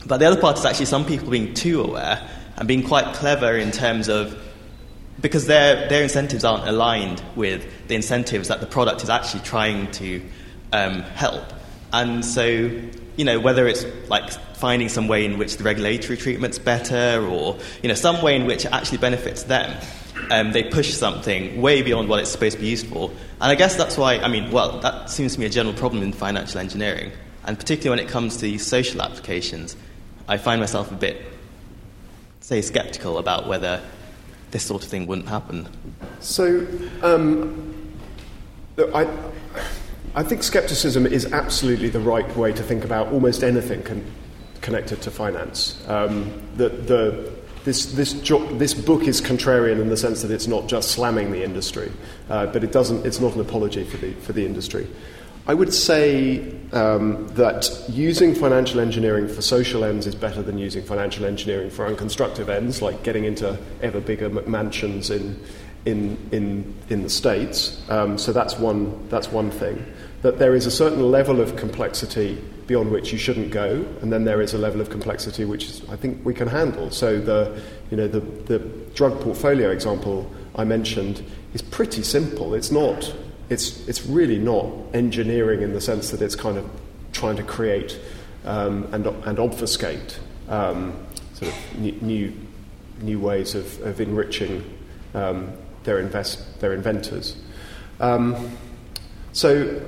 [0.06, 3.58] But the other part is actually some people being too aware and being quite clever
[3.58, 4.42] in terms of
[5.20, 9.90] because their, their incentives aren't aligned with the incentives that the product is actually trying
[9.92, 10.22] to
[10.72, 11.44] um, help.
[11.92, 16.60] And so, you know, whether it's like finding some way in which the regulatory treatment's
[16.60, 19.76] better or, you know, some way in which it actually benefits them
[20.32, 23.10] um, they push something way beyond what it's supposed to be used for.
[23.10, 26.04] And I guess that's why, I mean, well, that seems to me a general problem
[26.04, 27.12] in financial engineering.
[27.46, 29.76] And particularly when it comes to social applications,
[30.28, 31.22] I find myself a bit,
[32.42, 33.82] say, skeptical about whether
[34.52, 35.68] this sort of thing wouldn't happen.
[36.20, 36.68] So,
[37.04, 37.74] um,
[38.94, 39.08] I,
[40.16, 44.06] I think skepticism is absolutely the right way to think about almost anything con-
[44.62, 45.82] connected to finance.
[45.88, 47.37] Um, the, the,
[47.68, 51.34] this, this, jo- this book is contrarian in the sense that it's not just slamming
[51.34, 51.92] the industry,
[52.30, 54.88] uh, but it doesn't, it's not an apology for the, for the industry.
[55.48, 60.82] I would say um, that using financial engineering for social ends is better than using
[60.82, 65.38] financial engineering for unconstructive ends, like getting into ever bigger mansions in,
[65.84, 67.84] in, in, in the States.
[67.90, 69.86] Um, so that's one, that's one thing.
[70.22, 74.26] That there is a certain level of complexity beyond which you shouldn't go, and then
[74.26, 76.92] there is a level of complexity which I think we can handle.
[76.92, 77.60] So the,
[77.90, 78.60] you know, the, the
[78.94, 82.54] drug portfolio example I mentioned is pretty simple.
[82.54, 83.14] It's not,
[83.50, 86.70] it's, it's really not engineering in the sense that it's kind of
[87.14, 88.00] trying to create
[88.46, 90.94] um, and, and obfuscate um,
[91.34, 92.34] sort of new,
[93.02, 94.64] new ways of, of enriching
[95.14, 95.52] um,
[95.84, 97.38] their, invest, their inventors.
[98.00, 98.52] Um,
[99.32, 99.82] so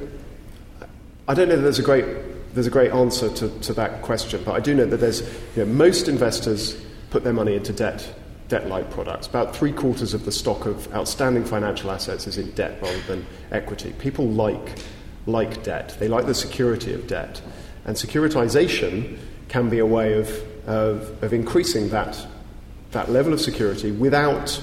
[1.27, 2.05] I don't know that there's a great
[2.53, 5.21] there's a great answer to, to that question, but I do know that there's
[5.55, 6.79] you know, most investors
[7.09, 8.13] put their money into debt
[8.49, 9.27] debt-like products.
[9.27, 13.25] About three quarters of the stock of outstanding financial assets is in debt rather than
[13.51, 13.93] equity.
[13.99, 14.79] People like
[15.27, 15.95] like debt.
[15.99, 17.41] They like the security of debt,
[17.85, 20.29] and securitization can be a way of
[20.67, 22.25] of, of increasing that
[22.91, 24.61] that level of security without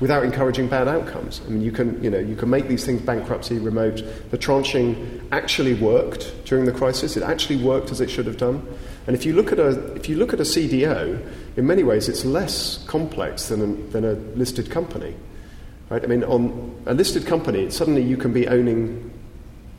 [0.00, 1.40] without encouraging bad outcomes.
[1.44, 4.02] I mean, you can, you know, you can make these things bankruptcy remote.
[4.30, 7.16] The tranching actually worked during the crisis.
[7.16, 8.66] It actually worked as it should have done.
[9.06, 11.26] And if you look at a, if you look at a CDO,
[11.56, 15.14] in many ways, it's less complex than a, than a listed company.
[15.90, 16.04] Right?
[16.04, 19.10] I mean, on a listed company, suddenly you can be owning,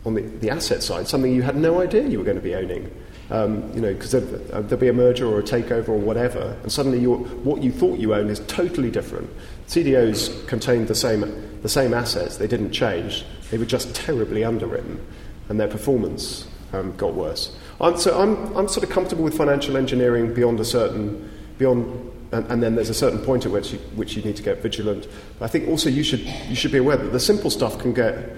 [0.05, 2.55] on the, the asset side, something you had no idea you were going to be
[2.55, 2.91] owning.
[3.31, 6.71] Um, you know, because there, will be a merger or a takeover or whatever, and
[6.71, 9.29] suddenly what you thought you owned is totally different.
[9.69, 14.99] CDOs contained the same, the same assets, they didn't change, they were just terribly underwritten,
[15.47, 17.55] and their performance um, got worse.
[17.79, 22.45] I'm, so I'm, I'm sort of comfortable with financial engineering beyond a certain, beyond and,
[22.47, 25.07] and, then there's a certain point at which you, which you need to get vigilant.
[25.37, 27.93] But I think also you should, you should be aware that the simple stuff can,
[27.93, 28.37] get,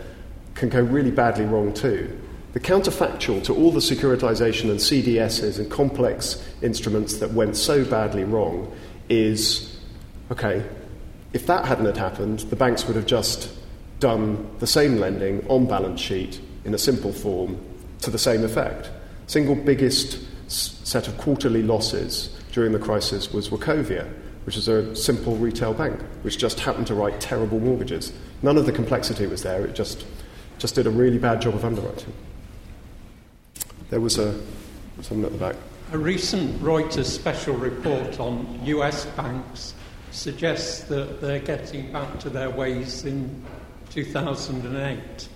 [0.54, 2.20] can go really badly wrong too.
[2.52, 8.26] The counterfactual to all the securitization and CDSs and complex instruments that went so badly
[8.26, 8.74] wrong
[9.08, 9.78] is
[10.30, 10.66] okay,
[11.34, 13.50] if that hadn't happened, the banks would have just
[14.00, 17.60] done the same lending on balance sheet in a simple form
[18.02, 18.90] to the same effect.
[19.28, 20.20] Single biggest
[20.50, 24.12] set of quarterly losses during the crisis was Wachovia,
[24.46, 28.12] which is a simple retail bank, which just happened to write terrible mortgages.
[28.42, 30.06] None of the complexity was there, it just,
[30.58, 32.12] just did a really bad job of underwriting.
[33.90, 34.38] There was a,
[35.02, 35.56] someone at the back.
[35.94, 39.76] A recent Reuters special report on US banks
[40.12, 43.44] suggests that they're getting back to their ways in
[43.90, 45.30] 2008.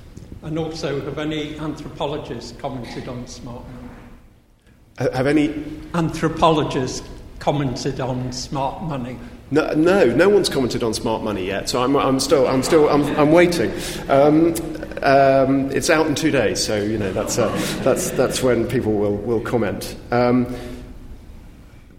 [0.43, 5.11] And also, have any anthropologists commented on smart money?
[5.13, 5.63] Have any
[5.93, 7.07] anthropologists
[7.39, 9.17] commented on smart money?
[9.51, 11.69] No, no, no one's commented on smart money yet.
[11.69, 13.71] So I'm, I'm still, I'm still, I'm, I'm waiting.
[14.09, 14.55] Um,
[15.03, 17.49] um, it's out in two days, so you know that's uh,
[17.83, 19.95] that's that's when people will will comment.
[20.11, 20.47] Um,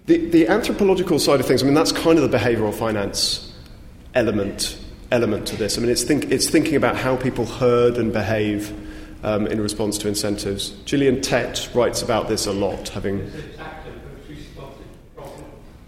[0.06, 3.52] the, the anthropological side of things, I mean, that's kind of the behavioral finance
[4.14, 4.78] element
[5.12, 5.78] element to this.
[5.78, 8.74] I mean, it's, think, it's thinking about how people herd and behave
[9.24, 10.70] um, in response to incentives.
[10.84, 13.30] Gillian Tett writes about this a lot, having.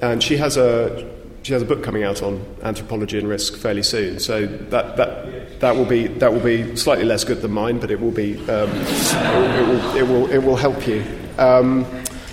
[0.01, 3.83] And she has a she has a book coming out on anthropology and risk fairly
[3.83, 4.21] soon.
[4.21, 7.91] So that that that will be that will be slightly less good than mine, but
[7.91, 11.05] it will be um, it, will, it, will, it will help you.
[11.39, 11.85] Um,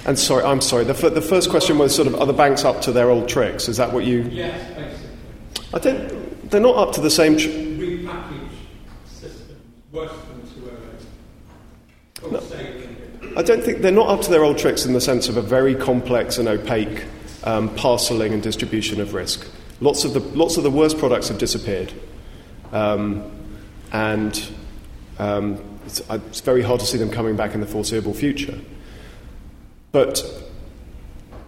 [0.06, 0.84] and sorry, I'm sorry.
[0.84, 3.68] The, the first question was sort of are the banks up to their old tricks?
[3.68, 4.22] Is that what you?
[4.32, 5.70] Yes, basically.
[5.74, 6.52] I don't.
[6.52, 7.38] They're not up to the same.
[7.38, 7.50] Tr-
[9.08, 9.58] system,
[9.92, 10.46] worse than
[12.32, 12.42] no.
[13.38, 15.42] I don't think they're not up to their old tricks in the sense of a
[15.42, 17.04] very complex and opaque
[17.44, 19.46] um, parceling and distribution of risk.
[19.82, 21.92] Lots of the lots of the worst products have disappeared,
[22.72, 23.30] um,
[23.92, 24.48] and
[25.20, 28.58] um, it's, it's very hard to see them coming back in the foreseeable future.
[29.96, 30.26] But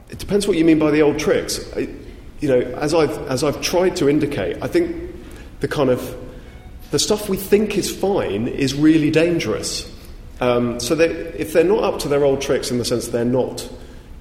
[0.09, 1.59] it depends what you mean by the old tricks.
[1.75, 1.89] I,
[2.39, 5.13] you know, as I've, as I've tried to indicate, I think
[5.59, 6.15] the kind of
[6.91, 9.93] the stuff we think is fine is really dangerous.
[10.39, 13.25] Um, so they, if they're not up to their old tricks in the sense they're
[13.25, 13.69] not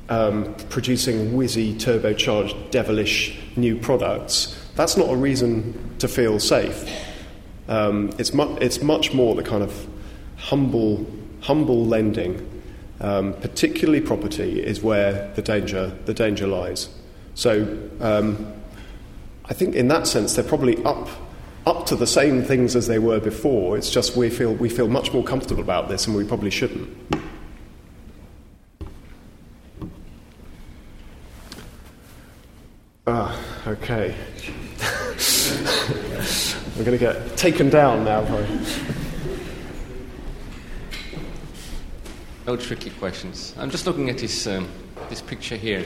[0.08, 6.84] um, producing whizzy, turbocharged, devilish new products, that's not a reason to feel safe.
[7.68, 9.86] Um, it's, mu- it's much more the kind of
[10.36, 11.06] humble,
[11.42, 12.55] humble lending,
[13.00, 16.88] um, particularly property, is where the danger, the danger lies.
[17.34, 18.52] So um,
[19.44, 21.08] I think in that sense they're probably up
[21.66, 23.76] up to the same things as they were before.
[23.76, 26.88] It's just we feel we feel much more comfortable about this, and we probably shouldn't.
[33.08, 34.14] Ah, okay.
[36.76, 38.22] We're going to get taken down now.
[42.46, 43.52] No tricky questions.
[43.58, 44.68] I'm just looking at this um,
[45.08, 45.84] this picture here.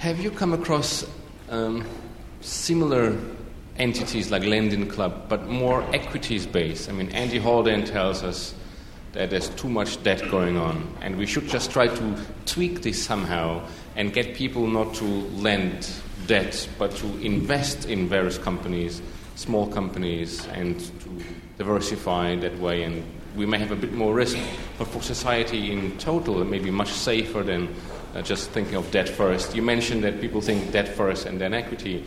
[0.00, 1.06] Have you come across
[1.50, 1.84] um,
[2.40, 3.16] similar
[3.76, 6.88] entities like Lending Club, but more equities based?
[6.88, 8.54] I mean, Andy Haldane tells us
[9.12, 13.00] that there's too much debt going on, and we should just try to tweak this
[13.00, 13.64] somehow
[13.94, 15.88] and get people not to lend
[16.26, 19.00] debt, but to invest in various companies,
[19.36, 21.24] small companies, and to
[21.56, 22.82] diversify that way.
[22.82, 23.04] And
[23.36, 24.38] we may have a bit more risk,
[24.78, 27.74] but for society in total, it may be much safer than
[28.14, 29.54] uh, just thinking of debt first.
[29.54, 32.04] You mentioned that people think debt first and then equity.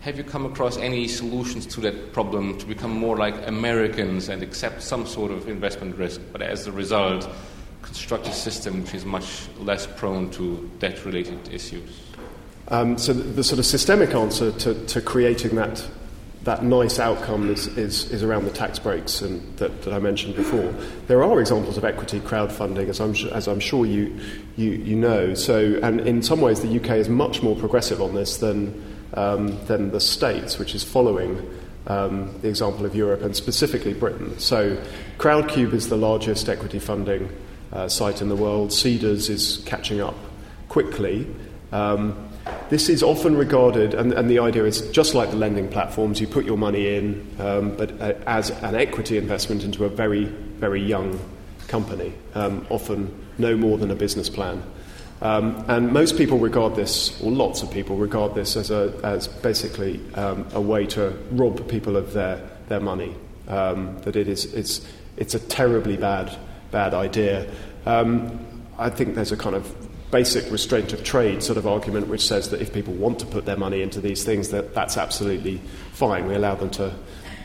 [0.00, 4.42] Have you come across any solutions to that problem to become more like Americans and
[4.42, 7.28] accept some sort of investment risk, but as a result,
[7.82, 12.00] construct a system which is much less prone to debt related issues?
[12.68, 15.86] Um, so, the, the, sort of systemic answer to, to creating that
[16.44, 20.34] that nice outcome is, is, is around the tax breaks and that, that I mentioned
[20.34, 20.72] before.
[21.06, 24.18] There are examples of equity crowdfunding, as I'm, as I'm sure you,
[24.56, 25.34] you, you know.
[25.34, 28.82] So, and in some ways, the UK is much more progressive on this than,
[29.14, 31.48] um, than the States, which is following
[31.86, 34.36] um, the example of Europe and specifically Britain.
[34.40, 34.76] So,
[35.18, 37.28] Crowdcube is the largest equity funding
[37.72, 38.70] uh, site in the world.
[38.70, 40.16] Seedrs is catching up
[40.68, 41.26] quickly.
[41.70, 42.31] Um,
[42.70, 46.26] this is often regarded, and, and, the idea is just like the lending platforms, you
[46.26, 50.82] put your money in, um, but uh, as an equity investment into a very, very
[50.82, 51.20] young
[51.68, 54.62] company, um, often no more than a business plan.
[55.20, 59.28] Um, and most people regard this, or lots of people regard this as, a, as
[59.28, 63.14] basically um, a way to rob people of their, their money.
[63.48, 64.86] Um, that it is, it's,
[65.16, 66.36] it's a terribly bad,
[66.70, 67.50] bad idea.
[67.86, 68.46] Um,
[68.78, 69.76] I think there's a kind of
[70.12, 73.46] basic restraint of trade sort of argument which says that if people want to put
[73.46, 75.56] their money into these things, that that's absolutely
[75.92, 76.28] fine.
[76.28, 76.94] We allow them to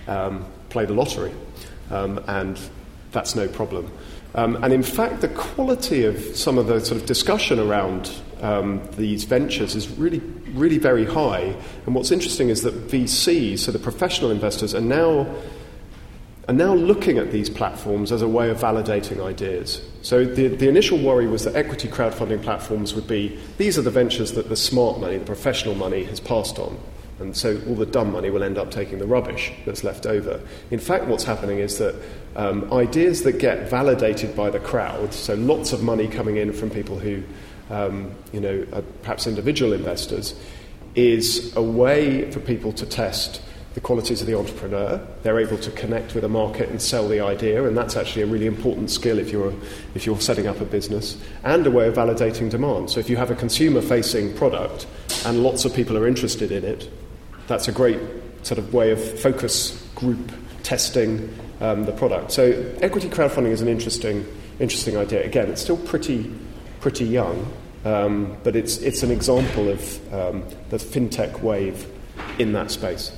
[0.07, 1.31] um, play the lottery,
[1.89, 2.59] um, and
[3.11, 3.89] that's no problem.
[4.35, 8.11] Um, and in fact, the quality of some of the sort of discussion around
[8.41, 10.19] um, these ventures is really,
[10.51, 11.55] really very high.
[11.85, 15.33] And what's interesting is that VCs, so the professional investors, are now
[16.47, 19.81] are now looking at these platforms as a way of validating ideas.
[20.01, 23.91] So the, the initial worry was that equity crowdfunding platforms would be these are the
[23.91, 26.79] ventures that the smart money, the professional money, has passed on.
[27.19, 30.39] And so all the dumb money will end up taking the rubbish that's left over.
[30.71, 31.95] In fact, what's happening is that
[32.35, 36.69] um, ideas that get validated by the crowd, so lots of money coming in from
[36.69, 37.23] people who,
[37.71, 38.65] um, you know,
[39.01, 40.35] perhaps individual investors,
[40.95, 43.41] is a way for people to test
[43.77, 44.99] the qualities of the entrepreneur.
[45.21, 48.25] They're able to connect with a market and sell the idea, and that's actually a
[48.25, 49.53] really important skill if you're,
[49.93, 52.89] if you're setting up a business, and a way of validating demand.
[52.89, 54.87] So if you have a consumer facing product
[55.27, 56.89] and lots of people are interested in it,
[57.45, 57.99] that's a great
[58.41, 60.31] sort of way of focus group
[60.63, 61.31] testing
[61.61, 62.31] um, the product.
[62.31, 64.25] So equity crowdfunding is an interesting,
[64.59, 65.23] interesting idea.
[65.23, 66.33] Again, it's still pretty,
[66.79, 67.45] pretty young,
[67.85, 71.87] um, but it's, it's an example of um, the fintech wave
[72.39, 73.11] in that space.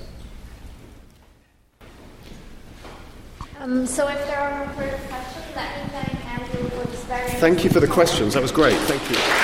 [3.60, 6.70] Um, so if there are no further questions, let me thank Andrew
[7.10, 7.30] very...
[7.42, 8.36] Thank you for the questions.
[8.36, 8.78] That was great.
[8.82, 9.39] Thank you.